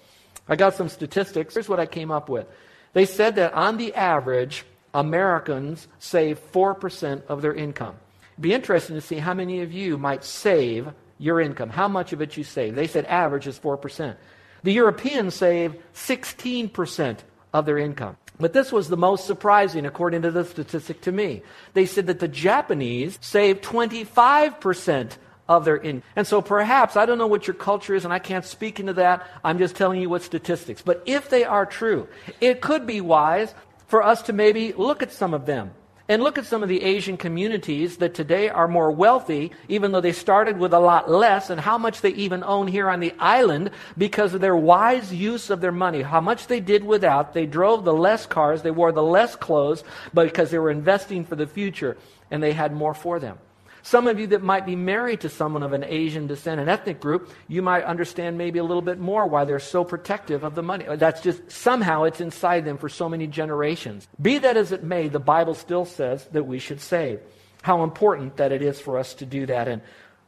I 0.47 0.55
got 0.55 0.73
some 0.73 0.89
statistics. 0.89 1.53
Here's 1.53 1.69
what 1.69 1.79
I 1.79 1.85
came 1.85 2.09
up 2.09 2.27
with. 2.27 2.47
They 2.93 3.05
said 3.05 3.35
that 3.35 3.53
on 3.53 3.77
the 3.77 3.93
average, 3.93 4.65
Americans 4.93 5.87
save 5.99 6.39
4% 6.51 7.25
of 7.27 7.43
their 7.43 7.53
income. 7.53 7.95
It'd 8.33 8.41
be 8.41 8.53
interesting 8.53 8.95
to 8.95 9.01
see 9.01 9.17
how 9.17 9.35
many 9.35 9.61
of 9.61 9.71
you 9.71 9.99
might 9.99 10.23
save 10.23 10.91
your 11.21 11.39
income, 11.39 11.69
how 11.69 11.87
much 11.87 12.13
of 12.13 12.21
it 12.21 12.35
you 12.35 12.43
save. 12.43 12.73
They 12.73 12.87
said 12.87 13.05
average 13.05 13.45
is 13.45 13.59
4%. 13.59 14.15
The 14.63 14.73
Europeans 14.73 15.35
save 15.35 15.75
16% 15.93 17.19
of 17.53 17.65
their 17.65 17.77
income. 17.77 18.17
But 18.39 18.53
this 18.53 18.71
was 18.71 18.89
the 18.89 18.97
most 18.97 19.27
surprising, 19.27 19.85
according 19.85 20.23
to 20.23 20.31
the 20.31 20.43
statistic 20.43 21.01
to 21.01 21.11
me. 21.11 21.43
They 21.73 21.85
said 21.85 22.07
that 22.07 22.19
the 22.19 22.27
Japanese 22.27 23.19
save 23.21 23.61
25% 23.61 25.11
of 25.47 25.63
their 25.63 25.77
income. 25.77 26.09
And 26.15 26.25
so 26.25 26.41
perhaps, 26.41 26.97
I 26.97 27.05
don't 27.05 27.19
know 27.19 27.27
what 27.27 27.45
your 27.45 27.53
culture 27.53 27.93
is, 27.93 28.03
and 28.03 28.13
I 28.13 28.19
can't 28.19 28.45
speak 28.45 28.79
into 28.79 28.93
that. 28.93 29.27
I'm 29.43 29.59
just 29.59 29.75
telling 29.75 30.01
you 30.01 30.09
what 30.09 30.23
statistics. 30.23 30.81
But 30.81 31.03
if 31.05 31.29
they 31.29 31.43
are 31.43 31.67
true, 31.67 32.07
it 32.39 32.61
could 32.61 32.87
be 32.87 32.99
wise 32.99 33.53
for 33.85 34.01
us 34.01 34.23
to 34.23 34.33
maybe 34.33 34.73
look 34.73 35.03
at 35.03 35.11
some 35.11 35.35
of 35.35 35.45
them 35.45 35.71
And 36.11 36.21
look 36.21 36.37
at 36.37 36.45
some 36.45 36.61
of 36.61 36.67
the 36.67 36.83
Asian 36.83 37.15
communities 37.15 37.95
that 37.99 38.13
today 38.13 38.49
are 38.49 38.67
more 38.67 38.91
wealthy, 38.91 39.53
even 39.69 39.93
though 39.93 40.01
they 40.01 40.11
started 40.11 40.57
with 40.57 40.73
a 40.73 40.79
lot 40.79 41.09
less, 41.09 41.49
and 41.49 41.61
how 41.61 41.77
much 41.77 42.01
they 42.01 42.09
even 42.09 42.43
own 42.43 42.67
here 42.67 42.89
on 42.89 42.99
the 42.99 43.13
island 43.17 43.71
because 43.97 44.33
of 44.33 44.41
their 44.41 44.57
wise 44.57 45.13
use 45.13 45.49
of 45.49 45.61
their 45.61 45.71
money. 45.71 46.01
How 46.01 46.19
much 46.19 46.47
they 46.47 46.59
did 46.59 46.83
without. 46.83 47.33
They 47.33 47.45
drove 47.45 47.85
the 47.85 47.93
less 47.93 48.25
cars, 48.25 48.61
they 48.61 48.71
wore 48.71 48.91
the 48.91 49.01
less 49.01 49.37
clothes, 49.37 49.85
because 50.13 50.51
they 50.51 50.59
were 50.59 50.69
investing 50.69 51.23
for 51.23 51.37
the 51.37 51.47
future, 51.47 51.95
and 52.29 52.43
they 52.43 52.51
had 52.51 52.73
more 52.73 52.93
for 52.93 53.17
them. 53.17 53.37
Some 53.83 54.07
of 54.07 54.19
you 54.19 54.27
that 54.27 54.43
might 54.43 54.65
be 54.65 54.75
married 54.75 55.21
to 55.21 55.29
someone 55.29 55.63
of 55.63 55.73
an 55.73 55.83
Asian 55.83 56.27
descent, 56.27 56.61
an 56.61 56.69
ethnic 56.69 56.99
group, 56.99 57.29
you 57.47 57.61
might 57.61 57.83
understand 57.83 58.37
maybe 58.37 58.59
a 58.59 58.63
little 58.63 58.81
bit 58.81 58.99
more 58.99 59.25
why 59.25 59.45
they're 59.45 59.59
so 59.59 59.83
protective 59.83 60.43
of 60.43 60.55
the 60.55 60.63
money. 60.63 60.85
That's 60.95 61.21
just 61.21 61.51
somehow 61.51 62.03
it's 62.03 62.21
inside 62.21 62.65
them 62.65 62.77
for 62.77 62.89
so 62.89 63.09
many 63.09 63.27
generations. 63.27 64.07
Be 64.21 64.37
that 64.39 64.57
as 64.57 64.71
it 64.71 64.83
may, 64.83 65.07
the 65.07 65.19
Bible 65.19 65.55
still 65.55 65.85
says 65.85 66.25
that 66.31 66.43
we 66.43 66.59
should 66.59 66.81
save. 66.81 67.19
How 67.61 67.83
important 67.83 68.37
that 68.37 68.51
it 68.51 68.61
is 68.61 68.79
for 68.79 68.97
us 68.97 69.13
to 69.15 69.25
do 69.25 69.45
that. 69.47 69.67
And 69.67 69.81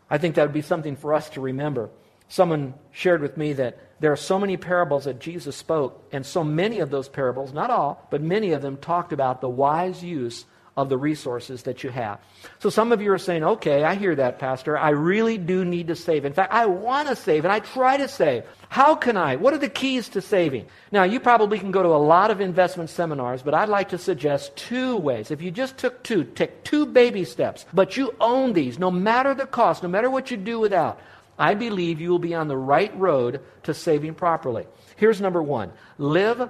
I 0.10 0.18
think 0.18 0.36
that 0.36 0.44
would 0.44 0.54
be 0.54 0.62
something 0.62 0.96
for 0.96 1.14
us 1.14 1.30
to 1.32 1.42
remember. 1.42 1.90
Someone 2.28 2.74
shared 2.92 3.22
with 3.22 3.38
me 3.38 3.54
that 3.54 3.78
there 4.00 4.12
are 4.12 4.18
so 4.18 4.40
many 4.40 4.58
parables 4.58 5.06
that 5.06 5.20
Jesus 5.20 5.56
spoke, 5.56 6.04
and 6.12 6.26
so 6.26 6.44
many 6.44 6.80
of 6.80 6.90
those 6.90 7.08
parables, 7.08 7.54
not 7.54 7.70
all, 7.70 8.06
but 8.10 8.22
many 8.22 8.52
of 8.52 8.62
them 8.62 8.78
talked 8.78 9.14
about 9.14 9.40
the 9.40 9.50
wise 9.50 10.04
use 10.04 10.46
of 10.76 10.90
the 10.90 10.98
resources 10.98 11.64
that 11.64 11.84
you 11.84 11.92
have. 11.92 12.20
So 12.60 12.70
some 12.70 12.92
of 12.92 13.02
you 13.02 13.12
are 13.12 13.20
saying, 13.20 13.44
okay, 13.44 13.84
I 13.84 13.94
hear 13.94 14.16
that, 14.16 14.40
Pastor. 14.40 14.76
I 14.76 14.90
really 14.90 15.38
do 15.38 15.64
need 15.64 15.88
to 15.88 15.96
save. 15.96 16.26
In 16.26 16.34
fact, 16.34 16.52
I 16.52 16.66
want 16.66 17.08
to 17.10 17.16
save 17.16 17.46
and 17.46 17.52
I 17.52 17.60
try 17.60 17.98
to 17.98 18.08
save. 18.08 18.44
How 18.70 18.96
can 18.96 19.16
I? 19.16 19.36
What 19.36 19.54
are 19.54 19.60
the 19.60 19.70
keys 19.70 20.10
to 20.10 20.22
saving? 20.22 20.66
Now, 20.92 21.04
you 21.04 21.20
probably 21.20 21.60
can 21.60 21.72
go 21.72 21.84
to 21.84 21.90
a 21.90 22.02
lot 22.02 22.32
of 22.32 22.42
investment 22.42 22.90
seminars, 22.90 23.44
but 23.44 23.54
I'd 23.54 23.70
like 23.70 23.90
to 23.90 24.00
suggest 24.00 24.56
two 24.56 24.98
ways. 24.98 25.30
If 25.30 25.44
you 25.44 25.52
just 25.52 25.78
took 25.78 26.02
two, 26.02 26.24
take 26.24 26.64
two 26.64 26.88
baby 26.88 27.24
steps, 27.24 27.66
but 27.72 27.96
you 27.96 28.16
own 28.20 28.54
these, 28.54 28.80
no 28.80 28.90
matter 28.90 29.36
the 29.36 29.46
cost, 29.46 29.84
no 29.84 29.90
matter 29.90 30.10
what 30.10 30.32
you 30.32 30.38
do 30.38 30.60
without, 30.60 31.00
I 31.38 31.54
believe 31.54 32.02
you 32.02 32.10
will 32.10 32.20
be 32.20 32.34
on 32.34 32.48
the 32.48 32.58
right 32.58 32.96
road 32.98 33.42
to 33.64 33.76
saving 33.76 34.16
properly. 34.16 34.66
Here's 34.96 35.22
number 35.22 35.42
one 35.42 35.72
live 36.00 36.50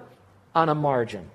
on 0.56 0.70
a 0.70 0.76
margin. 0.76 1.30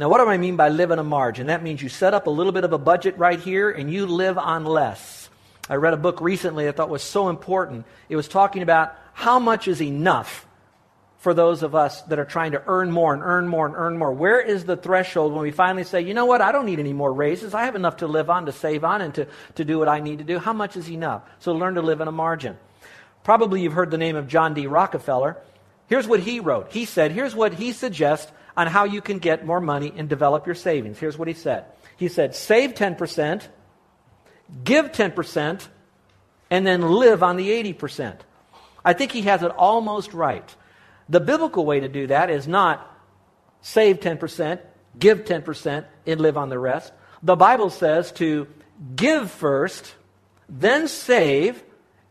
Now, 0.00 0.08
what 0.08 0.16
do 0.16 0.30
I 0.30 0.38
mean 0.38 0.56
by 0.56 0.70
live 0.70 0.90
a 0.92 1.04
margin? 1.04 1.48
That 1.48 1.62
means 1.62 1.82
you 1.82 1.90
set 1.90 2.14
up 2.14 2.26
a 2.26 2.30
little 2.30 2.52
bit 2.52 2.64
of 2.64 2.72
a 2.72 2.78
budget 2.78 3.18
right 3.18 3.38
here 3.38 3.70
and 3.70 3.92
you 3.92 4.06
live 4.06 4.38
on 4.38 4.64
less. 4.64 5.28
I 5.68 5.74
read 5.74 5.92
a 5.92 5.98
book 5.98 6.22
recently 6.22 6.66
I 6.66 6.72
thought 6.72 6.88
was 6.88 7.02
so 7.02 7.28
important. 7.28 7.84
It 8.08 8.16
was 8.16 8.26
talking 8.26 8.62
about 8.62 8.94
how 9.12 9.38
much 9.38 9.68
is 9.68 9.82
enough 9.82 10.46
for 11.18 11.34
those 11.34 11.62
of 11.62 11.74
us 11.74 12.00
that 12.04 12.18
are 12.18 12.24
trying 12.24 12.52
to 12.52 12.62
earn 12.66 12.90
more 12.90 13.12
and 13.12 13.22
earn 13.22 13.46
more 13.46 13.66
and 13.66 13.74
earn 13.76 13.98
more. 13.98 14.10
Where 14.10 14.40
is 14.40 14.64
the 14.64 14.74
threshold 14.74 15.34
when 15.34 15.42
we 15.42 15.50
finally 15.50 15.84
say, 15.84 16.00
you 16.00 16.14
know 16.14 16.24
what, 16.24 16.40
I 16.40 16.50
don't 16.50 16.64
need 16.64 16.80
any 16.80 16.94
more 16.94 17.12
raises. 17.12 17.52
I 17.52 17.66
have 17.66 17.76
enough 17.76 17.98
to 17.98 18.06
live 18.06 18.30
on, 18.30 18.46
to 18.46 18.52
save 18.52 18.84
on, 18.84 19.02
and 19.02 19.14
to, 19.16 19.26
to 19.56 19.66
do 19.66 19.78
what 19.78 19.90
I 19.90 20.00
need 20.00 20.20
to 20.20 20.24
do. 20.24 20.38
How 20.38 20.54
much 20.54 20.78
is 20.78 20.88
enough? 20.88 21.24
So 21.40 21.52
learn 21.52 21.74
to 21.74 21.82
live 21.82 22.00
on 22.00 22.08
a 22.08 22.12
margin. 22.12 22.56
Probably 23.22 23.60
you've 23.60 23.74
heard 23.74 23.90
the 23.90 23.98
name 23.98 24.16
of 24.16 24.28
John 24.28 24.54
D. 24.54 24.66
Rockefeller. 24.66 25.36
Here's 25.88 26.08
what 26.08 26.20
he 26.20 26.40
wrote. 26.40 26.72
He 26.72 26.86
said, 26.86 27.12
here's 27.12 27.34
what 27.34 27.52
he 27.52 27.72
suggests 27.72 28.32
on 28.60 28.66
how 28.66 28.84
you 28.84 29.00
can 29.00 29.18
get 29.18 29.46
more 29.46 29.58
money 29.58 29.90
and 29.96 30.06
develop 30.06 30.44
your 30.44 30.54
savings. 30.54 30.98
Here's 30.98 31.16
what 31.16 31.28
he 31.28 31.34
said 31.34 31.64
He 31.96 32.08
said, 32.08 32.34
save 32.34 32.74
10%, 32.74 33.48
give 34.62 34.92
10%, 34.92 35.68
and 36.50 36.66
then 36.66 36.82
live 36.82 37.22
on 37.22 37.36
the 37.36 37.48
80%. 37.48 38.18
I 38.84 38.92
think 38.92 39.12
he 39.12 39.22
has 39.22 39.42
it 39.42 39.50
almost 39.52 40.12
right. 40.12 40.54
The 41.08 41.20
biblical 41.20 41.64
way 41.64 41.80
to 41.80 41.88
do 41.88 42.08
that 42.08 42.28
is 42.28 42.46
not 42.46 42.86
save 43.62 44.00
10%, 44.00 44.60
give 44.98 45.24
10%, 45.24 45.86
and 46.06 46.20
live 46.20 46.36
on 46.36 46.50
the 46.50 46.58
rest. 46.58 46.92
The 47.22 47.36
Bible 47.36 47.70
says 47.70 48.12
to 48.12 48.46
give 48.94 49.30
first, 49.30 49.94
then 50.50 50.86
save, 50.86 51.62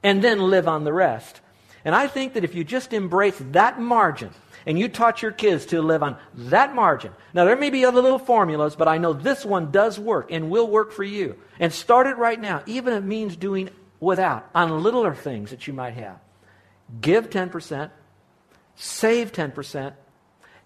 and 0.01 0.23
then 0.23 0.39
live 0.39 0.67
on 0.67 0.83
the 0.83 0.93
rest. 0.93 1.41
And 1.85 1.93
I 1.93 2.07
think 2.07 2.33
that 2.33 2.43
if 2.43 2.55
you 2.55 2.63
just 2.63 2.91
embrace 2.91 3.37
that 3.51 3.79
margin, 3.79 4.31
and 4.65 4.77
you 4.77 4.87
taught 4.89 5.21
your 5.21 5.31
kids 5.31 5.67
to 5.67 5.81
live 5.81 6.03
on 6.03 6.17
that 6.35 6.75
margin. 6.75 7.13
Now, 7.33 7.45
there 7.45 7.55
may 7.55 7.69
be 7.69 7.85
other 7.85 8.01
little 8.01 8.19
formulas, 8.19 8.75
but 8.75 8.87
I 8.87 8.97
know 8.97 9.13
this 9.13 9.45
one 9.45 9.71
does 9.71 9.99
work 9.99 10.31
and 10.31 10.49
will 10.49 10.67
work 10.67 10.91
for 10.91 11.03
you. 11.03 11.37
And 11.59 11.73
start 11.73 12.07
it 12.07 12.17
right 12.17 12.39
now, 12.39 12.63
even 12.65 12.93
if 12.93 13.03
it 13.03 13.05
means 13.05 13.35
doing 13.35 13.69
without 13.99 14.49
on 14.55 14.83
littler 14.83 15.15
things 15.15 15.51
that 15.51 15.67
you 15.67 15.73
might 15.73 15.93
have. 15.93 16.19
Give 17.01 17.29
10%, 17.29 17.91
save 18.75 19.31
10%, 19.31 19.93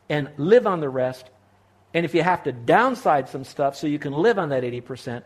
and 0.09 0.29
live 0.37 0.67
on 0.67 0.79
the 0.79 0.89
rest. 0.89 1.29
And 1.93 2.05
if 2.05 2.13
you 2.13 2.23
have 2.23 2.43
to 2.43 2.51
downside 2.51 3.29
some 3.29 3.43
stuff 3.43 3.75
so 3.75 3.87
you 3.87 3.99
can 3.99 4.13
live 4.13 4.39
on 4.39 4.49
that 4.49 4.63
80%, 4.63 5.23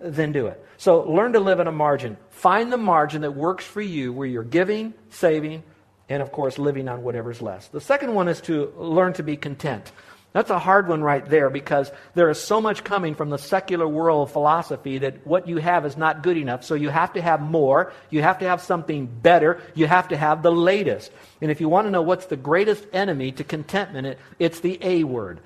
then 0.00 0.32
do 0.32 0.46
it. 0.46 0.64
So 0.76 1.00
learn 1.02 1.32
to 1.32 1.40
live 1.40 1.60
in 1.60 1.66
a 1.66 1.72
margin. 1.72 2.16
Find 2.30 2.72
the 2.72 2.76
margin 2.76 3.22
that 3.22 3.32
works 3.32 3.64
for 3.64 3.80
you 3.80 4.12
where 4.12 4.26
you're 4.26 4.44
giving, 4.44 4.94
saving, 5.10 5.64
and 6.08 6.22
of 6.22 6.32
course, 6.32 6.58
living 6.58 6.88
on 6.88 7.02
whatever's 7.02 7.42
less. 7.42 7.68
The 7.68 7.80
second 7.80 8.14
one 8.14 8.28
is 8.28 8.40
to 8.42 8.72
learn 8.76 9.12
to 9.14 9.22
be 9.22 9.36
content. 9.36 9.92
That's 10.32 10.50
a 10.50 10.58
hard 10.58 10.88
one 10.88 11.02
right 11.02 11.24
there 11.24 11.48
because 11.48 11.90
there 12.14 12.28
is 12.28 12.40
so 12.40 12.60
much 12.60 12.84
coming 12.84 13.14
from 13.14 13.30
the 13.30 13.38
secular 13.38 13.88
world 13.88 14.30
philosophy 14.30 14.98
that 14.98 15.26
what 15.26 15.48
you 15.48 15.56
have 15.56 15.86
is 15.86 15.96
not 15.96 16.22
good 16.22 16.36
enough. 16.36 16.64
So 16.64 16.74
you 16.74 16.90
have 16.90 17.14
to 17.14 17.22
have 17.22 17.40
more. 17.40 17.92
You 18.10 18.22
have 18.22 18.38
to 18.40 18.48
have 18.48 18.60
something 18.60 19.06
better. 19.06 19.60
You 19.74 19.86
have 19.86 20.08
to 20.08 20.16
have 20.16 20.42
the 20.42 20.52
latest. 20.52 21.10
And 21.40 21.50
if 21.50 21.60
you 21.60 21.68
want 21.68 21.86
to 21.86 21.90
know 21.90 22.02
what's 22.02 22.26
the 22.26 22.36
greatest 22.36 22.86
enemy 22.92 23.32
to 23.32 23.44
contentment, 23.44 24.18
it's 24.38 24.60
the 24.60 24.78
A 24.82 25.04
word. 25.04 25.40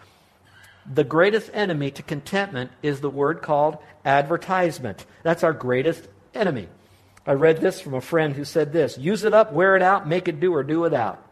The 0.92 1.05
greatest 1.05 1.51
enemy 1.55 1.92
to 1.92 2.03
contentment 2.03 2.72
is 2.83 3.01
the 3.01 3.11
word 3.11 3.40
called 3.40 3.79
advertisement. 4.05 5.07
That's 5.22 5.44
our 5.44 5.53
greatest 5.53 6.09
enemy. 6.35 6.68
I 7.27 7.33
read 7.33 7.61
this 7.61 7.81
from 7.81 7.95
a 7.95 8.01
friend 8.01 8.35
who 8.35 8.45
said 8.45 8.73
this 8.73 8.99
use 8.99 9.25
it 9.25 9.35
up, 9.35 9.53
wear 9.53 9.77
it 9.77 9.83
out, 9.83 10.09
make 10.09 10.29
it 10.29 10.41
do, 10.41 10.55
or 10.55 10.63
do 10.63 10.81
without. 10.81 11.25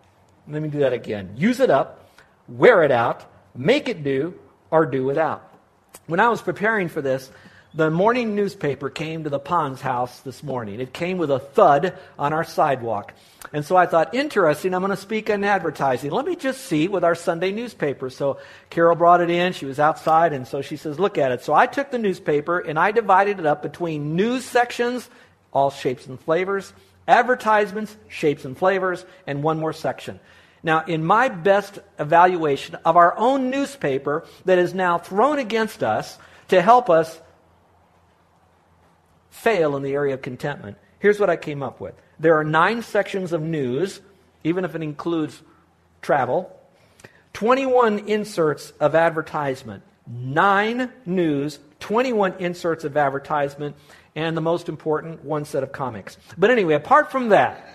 Let 0.48 0.62
me 0.62 0.68
do 0.68 0.80
that 0.80 0.92
again. 0.92 1.34
Use 1.36 1.60
it 1.60 1.70
up, 1.70 2.08
wear 2.48 2.82
it 2.82 2.90
out, 2.90 3.24
make 3.54 3.88
it 3.88 4.02
do, 4.02 4.34
or 4.70 4.86
do 4.86 5.04
without. 5.04 5.46
When 6.06 6.20
I 6.20 6.28
was 6.28 6.42
preparing 6.42 6.88
for 6.88 7.02
this, 7.02 7.30
the 7.72 7.90
morning 7.90 8.34
newspaper 8.34 8.90
came 8.90 9.22
to 9.24 9.30
the 9.30 9.38
Ponz 9.38 9.80
house 9.80 10.20
this 10.20 10.42
morning. 10.42 10.80
It 10.80 10.92
came 10.92 11.18
with 11.18 11.30
a 11.30 11.38
thud 11.38 11.96
on 12.18 12.32
our 12.32 12.42
sidewalk. 12.42 13.14
And 13.52 13.64
so 13.64 13.76
I 13.76 13.86
thought, 13.86 14.12
interesting, 14.12 14.74
I'm 14.74 14.80
going 14.80 14.90
to 14.90 14.96
speak 14.96 15.30
on 15.30 15.44
advertising. 15.44 16.10
Let 16.10 16.26
me 16.26 16.34
just 16.34 16.62
see 16.62 16.88
with 16.88 17.04
our 17.04 17.14
Sunday 17.14 17.52
newspaper. 17.52 18.10
So 18.10 18.38
Carol 18.70 18.96
brought 18.96 19.20
it 19.20 19.30
in. 19.30 19.52
She 19.52 19.66
was 19.66 19.78
outside, 19.78 20.32
and 20.32 20.48
so 20.48 20.62
she 20.62 20.76
says, 20.76 20.98
look 20.98 21.16
at 21.16 21.30
it. 21.30 21.44
So 21.44 21.54
I 21.54 21.66
took 21.66 21.92
the 21.92 21.98
newspaper 21.98 22.58
and 22.58 22.76
I 22.76 22.90
divided 22.90 23.38
it 23.38 23.46
up 23.46 23.62
between 23.62 24.16
news 24.16 24.44
sections 24.44 25.08
all 25.52 25.70
shapes 25.70 26.06
and 26.06 26.20
flavors, 26.20 26.72
advertisements, 27.08 27.96
shapes 28.08 28.44
and 28.44 28.56
flavors, 28.56 29.04
and 29.26 29.42
one 29.42 29.58
more 29.58 29.72
section. 29.72 30.20
Now, 30.62 30.84
in 30.84 31.04
my 31.04 31.28
best 31.28 31.78
evaluation 31.98 32.76
of 32.84 32.96
our 32.96 33.16
own 33.16 33.50
newspaper 33.50 34.26
that 34.44 34.58
is 34.58 34.74
now 34.74 34.98
thrown 34.98 35.38
against 35.38 35.82
us 35.82 36.18
to 36.48 36.60
help 36.60 36.90
us 36.90 37.20
fail 39.30 39.76
in 39.76 39.82
the 39.82 39.94
area 39.94 40.14
of 40.14 40.22
contentment, 40.22 40.76
here's 40.98 41.18
what 41.18 41.30
I 41.30 41.36
came 41.36 41.62
up 41.62 41.80
with. 41.80 41.94
There 42.18 42.36
are 42.38 42.44
nine 42.44 42.82
sections 42.82 43.32
of 43.32 43.40
news, 43.40 44.00
even 44.44 44.64
if 44.64 44.74
it 44.74 44.82
includes 44.82 45.40
travel, 46.02 46.54
21 47.32 48.00
inserts 48.00 48.72
of 48.80 48.94
advertisement, 48.94 49.82
nine 50.06 50.92
news, 51.06 51.58
21 51.78 52.34
inserts 52.38 52.84
of 52.84 52.96
advertisement, 52.96 53.76
and 54.20 54.36
the 54.36 54.42
most 54.42 54.68
important, 54.68 55.24
one 55.24 55.44
set 55.44 55.62
of 55.62 55.72
comics. 55.72 56.18
But 56.36 56.50
anyway, 56.50 56.74
apart 56.74 57.10
from 57.10 57.30
that, 57.30 57.66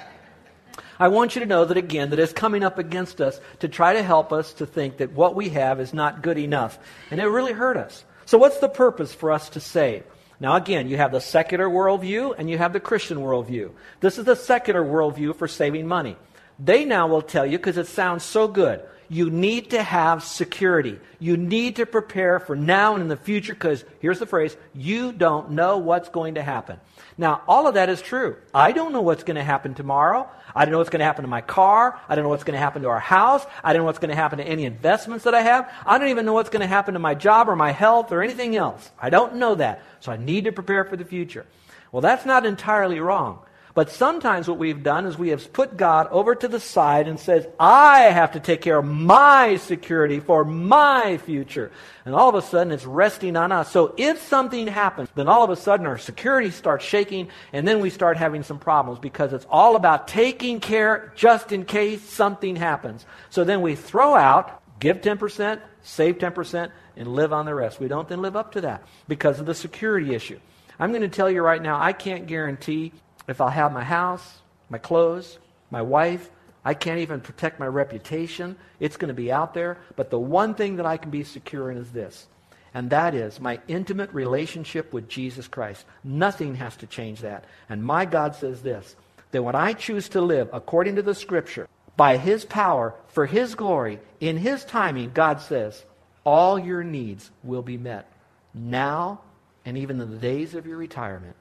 I 1.00 1.08
want 1.08 1.36
you 1.36 1.42
to 1.42 1.48
know 1.48 1.66
that 1.66 1.78
again, 1.78 2.12
that 2.12 2.20
it's 2.20 2.32
coming 2.32 2.64
up 2.64 2.78
against 2.78 3.20
us 3.20 3.40
to 3.60 3.68
try 3.68 3.94
to 3.94 4.04
help 4.04 4.32
us 4.32 4.54
to 4.56 4.66
think 4.66 4.98
that 4.98 5.12
what 5.12 5.36
we 5.36 5.50
have 5.50 5.80
is 5.80 5.94
not 5.94 6.22
good 6.22 6.38
enough. 6.38 6.78
And 7.12 7.20
it 7.20 7.26
really 7.26 7.52
hurt 7.52 7.78
us. 7.78 8.06
So 8.26 8.38
what's 8.38 8.60
the 8.60 8.70
purpose 8.70 9.14
for 9.14 9.32
us 9.32 9.50
to 9.50 9.60
save? 9.60 10.04
Now 10.40 10.56
again, 10.56 10.88
you 10.88 10.98
have 10.98 11.12
the 11.12 11.20
secular 11.20 11.68
worldview 11.68 12.36
and 12.38 12.50
you 12.50 12.58
have 12.58 12.74
the 12.74 12.80
Christian 12.80 13.18
worldview. 13.18 13.72
This 14.00 14.18
is 14.18 14.26
the 14.26 14.36
secular 14.36 14.84
worldview 14.84 15.36
for 15.36 15.48
saving 15.48 15.88
money. 15.88 16.16
They 16.60 16.86
now 16.86 17.08
will 17.08 17.22
tell 17.22 17.46
you, 17.46 17.58
because 17.58 17.78
it 17.78 17.88
sounds 17.88 18.24
so 18.24 18.48
good, 18.48 18.82
you 19.10 19.30
need 19.30 19.72
to 19.72 19.84
have 19.84 20.24
security. 20.24 21.00
You 21.20 21.38
need 21.38 21.76
to 21.76 21.86
prepare 21.86 22.40
for 22.40 22.56
now 22.56 22.94
and 22.94 23.02
in 23.04 23.08
the 23.08 23.18
future 23.18 23.54
because 23.54 23.84
here's 24.00 24.20
the 24.20 24.26
phrase 24.26 24.56
you 24.74 25.12
don't 25.12 25.52
know 25.52 25.78
what's 25.78 26.10
going 26.10 26.36
to 26.36 26.44
happen. 26.44 26.80
Now, 27.18 27.42
all 27.48 27.68
of 27.68 27.76
that 27.76 27.90
is 27.90 28.02
true. 28.02 28.36
I 28.54 28.72
don't 28.72 28.92
know 28.92 29.02
what's 29.02 29.24
going 29.24 29.36
to 29.36 29.44
happen 29.44 29.74
tomorrow. 29.74 30.30
I 30.54 30.66
don't 30.66 30.72
know 30.72 30.80
what's 30.80 30.90
going 30.90 31.00
to 31.00 31.06
happen 31.06 31.24
to 31.24 31.30
my 31.30 31.42
car. 31.42 32.00
I 32.10 32.16
don't 32.16 32.24
know 32.24 32.30
what's 32.30 32.44
going 32.44 32.56
to 32.56 32.60
happen 32.60 32.82
to 32.82 32.90
our 32.90 33.00
house. 33.00 33.46
I 33.64 33.74
don't 33.74 33.82
know 33.82 33.86
what's 33.86 34.00
going 34.00 34.10
to 34.10 34.16
happen 34.16 34.40
to 34.40 34.44
any 34.44 34.66
investments 34.66 35.26
that 35.26 35.36
I 35.36 35.42
have. 35.42 35.72
I 35.86 35.98
don't 35.98 36.10
even 36.10 36.26
know 36.26 36.34
what's 36.34 36.50
going 36.50 36.62
to 36.62 36.68
happen 36.68 36.94
to 36.94 37.00
my 37.00 37.14
job 37.14 37.48
or 37.48 37.56
my 37.56 37.72
health 37.72 38.12
or 38.12 38.24
anything 38.24 38.56
else. 38.56 38.92
I 39.00 39.10
don't 39.10 39.36
know 39.36 39.56
that. 39.56 39.84
So 40.00 40.12
I 40.12 40.18
need 40.18 40.46
to 40.46 40.52
prepare 40.52 40.84
for 40.84 40.98
the 40.98 41.06
future. 41.06 41.46
Well, 41.92 42.02
that's 42.02 42.26
not 42.26 42.46
entirely 42.46 43.00
wrong. 43.00 43.40
But 43.76 43.92
sometimes 43.92 44.48
what 44.48 44.58
we've 44.58 44.84
done 44.84 45.06
is 45.06 45.18
we 45.18 45.30
have 45.30 45.52
put 45.52 45.76
God 45.76 46.08
over 46.08 46.34
to 46.34 46.48
the 46.48 46.62
side 46.62 47.10
and 47.10 47.20
says, 47.20 47.46
I 47.60 48.04
have 48.04 48.32
to 48.32 48.40
take 48.40 48.62
care 48.62 48.78
of 48.78 48.86
my 48.86 49.58
security 49.58 50.22
for 50.22 50.46
my 50.46 51.18
future. 51.18 51.74
And 52.06 52.16
all 52.16 52.30
of 52.30 52.36
a 52.36 52.42
sudden 52.42 52.72
it's 52.72 52.86
resting 52.86 53.36
on 53.36 53.52
us. 53.52 53.70
So 53.70 53.94
if 53.98 54.22
something 54.22 54.68
happens, 54.68 55.10
then 55.14 55.28
all 55.28 55.44
of 55.44 55.50
a 55.50 55.58
sudden 55.58 55.88
our 55.88 55.98
security 55.98 56.52
starts 56.52 56.86
shaking 56.86 57.28
and 57.52 57.68
then 57.68 57.82
we 57.82 57.90
start 57.90 58.16
having 58.16 58.44
some 58.44 58.60
problems 58.60 58.98
because 58.98 59.34
it's 59.34 59.46
all 59.50 59.76
about 59.76 60.08
taking 60.08 60.62
care 60.62 61.12
just 61.14 61.52
in 61.52 61.66
case 61.66 62.02
something 62.02 62.56
happens. 62.56 63.06
So 63.30 63.44
then 63.44 63.60
we 63.62 63.76
throw 63.76 64.16
out, 64.16 64.64
give 64.80 65.02
10%, 65.02 65.60
save 65.82 66.18
10%, 66.18 66.72
and 66.96 67.10
live 67.10 67.34
on 67.34 67.46
the 67.46 67.54
rest. 67.54 67.82
We 67.82 67.90
don't 67.90 68.08
then 68.08 68.22
live 68.22 68.38
up 68.38 68.54
to 68.54 68.62
that 68.62 68.88
because 69.10 69.42
of 69.42 69.46
the 69.46 69.54
security 69.54 70.16
issue. 70.16 70.40
I'm 70.80 70.92
going 70.92 71.02
to 71.02 71.10
tell 71.10 71.30
you 71.30 71.42
right 71.42 71.62
now, 71.62 71.78
I 71.82 71.92
can't 71.92 72.26
guarantee 72.26 72.94
if 73.28 73.42
I'll 73.42 73.50
have 73.50 73.74
my 73.74 73.84
house, 73.84 74.40
my 74.70 74.78
clothes, 74.78 75.40
my 75.72 75.82
wife, 75.82 76.30
I 76.64 76.74
can't 76.74 77.00
even 77.00 77.22
protect 77.22 77.60
my 77.60 77.68
reputation. 77.68 78.56
It's 78.80 78.98
going 78.98 79.10
to 79.10 79.14
be 79.14 79.32
out 79.32 79.54
there. 79.54 79.78
But 79.96 80.10
the 80.10 80.20
one 80.20 80.56
thing 80.56 80.78
that 80.78 80.86
I 80.86 80.98
can 80.98 81.12
be 81.12 81.24
secure 81.24 81.70
in 81.70 81.78
is 81.78 81.92
this, 81.92 82.28
and 82.74 82.90
that 82.90 83.14
is 83.14 83.40
my 83.40 83.60
intimate 83.68 84.12
relationship 84.14 84.92
with 84.92 85.08
Jesus 85.08 85.48
Christ. 85.48 85.86
Nothing 86.04 86.56
has 86.56 86.76
to 86.78 86.88
change 86.88 87.22
that. 87.22 87.46
And 87.70 87.84
my 87.84 88.06
God 88.06 88.36
says 88.36 88.62
this 88.62 88.96
that 89.32 89.44
when 89.44 89.56
I 89.56 89.74
choose 89.74 90.10
to 90.10 90.22
live 90.22 90.50
according 90.54 90.96
to 90.96 91.02
the 91.02 91.16
Scripture, 91.16 91.68
by 91.98 92.18
His 92.18 92.46
power, 92.46 92.96
for 93.08 93.26
His 93.26 93.56
glory, 93.56 94.00
in 94.20 94.38
His 94.38 94.66
timing, 94.66 95.12
God 95.14 95.42
says, 95.42 95.84
all 96.26 96.58
your 96.58 96.84
needs 96.84 97.32
will 97.44 97.62
be 97.62 97.78
met 97.78 98.12
now 98.54 99.22
and 99.64 99.78
even 99.78 100.02
in 100.02 100.10
the 100.10 100.18
days 100.18 100.56
of 100.56 100.66
your 100.66 100.78
retirement. 100.78 101.36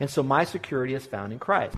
And 0.00 0.08
so 0.08 0.22
my 0.22 0.44
security 0.44 0.94
is 0.94 1.06
found 1.06 1.32
in 1.32 1.38
Christ. 1.38 1.76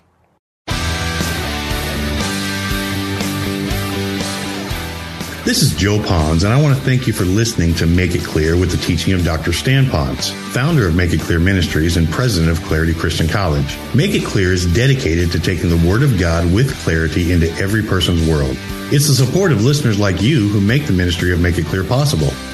This 5.43 5.63
is 5.63 5.75
Joe 5.75 5.97
Ponz, 5.97 6.43
and 6.43 6.53
I 6.53 6.61
want 6.61 6.77
to 6.77 6.81
thank 6.83 7.07
you 7.07 7.13
for 7.13 7.25
listening 7.25 7.73
to 7.75 7.87
Make 7.87 8.13
It 8.13 8.23
Clear 8.23 8.55
with 8.55 8.69
the 8.69 8.77
teaching 8.77 9.13
of 9.13 9.25
Dr. 9.25 9.51
Stan 9.51 9.85
Ponz, 9.85 10.31
founder 10.53 10.87
of 10.87 10.95
Make 10.95 11.13
It 11.13 11.19
Clear 11.21 11.39
Ministries 11.39 11.97
and 11.97 12.07
president 12.07 12.51
of 12.51 12.63
Clarity 12.65 12.93
Christian 12.93 13.27
College. 13.27 13.75
Make 13.95 14.11
It 14.11 14.23
Clear 14.23 14.53
is 14.53 14.71
dedicated 14.71 15.31
to 15.31 15.39
taking 15.39 15.69
the 15.69 15.89
Word 15.89 16.03
of 16.03 16.19
God 16.19 16.53
with 16.53 16.79
clarity 16.83 17.31
into 17.31 17.51
every 17.53 17.81
person's 17.81 18.29
world. 18.29 18.55
It's 18.93 19.07
the 19.07 19.15
support 19.15 19.51
of 19.51 19.63
listeners 19.63 19.97
like 19.97 20.21
you 20.21 20.47
who 20.47 20.61
make 20.61 20.85
the 20.85 20.93
ministry 20.93 21.33
of 21.33 21.41
Make 21.41 21.57
It 21.57 21.65
Clear 21.65 21.83
possible. 21.83 22.31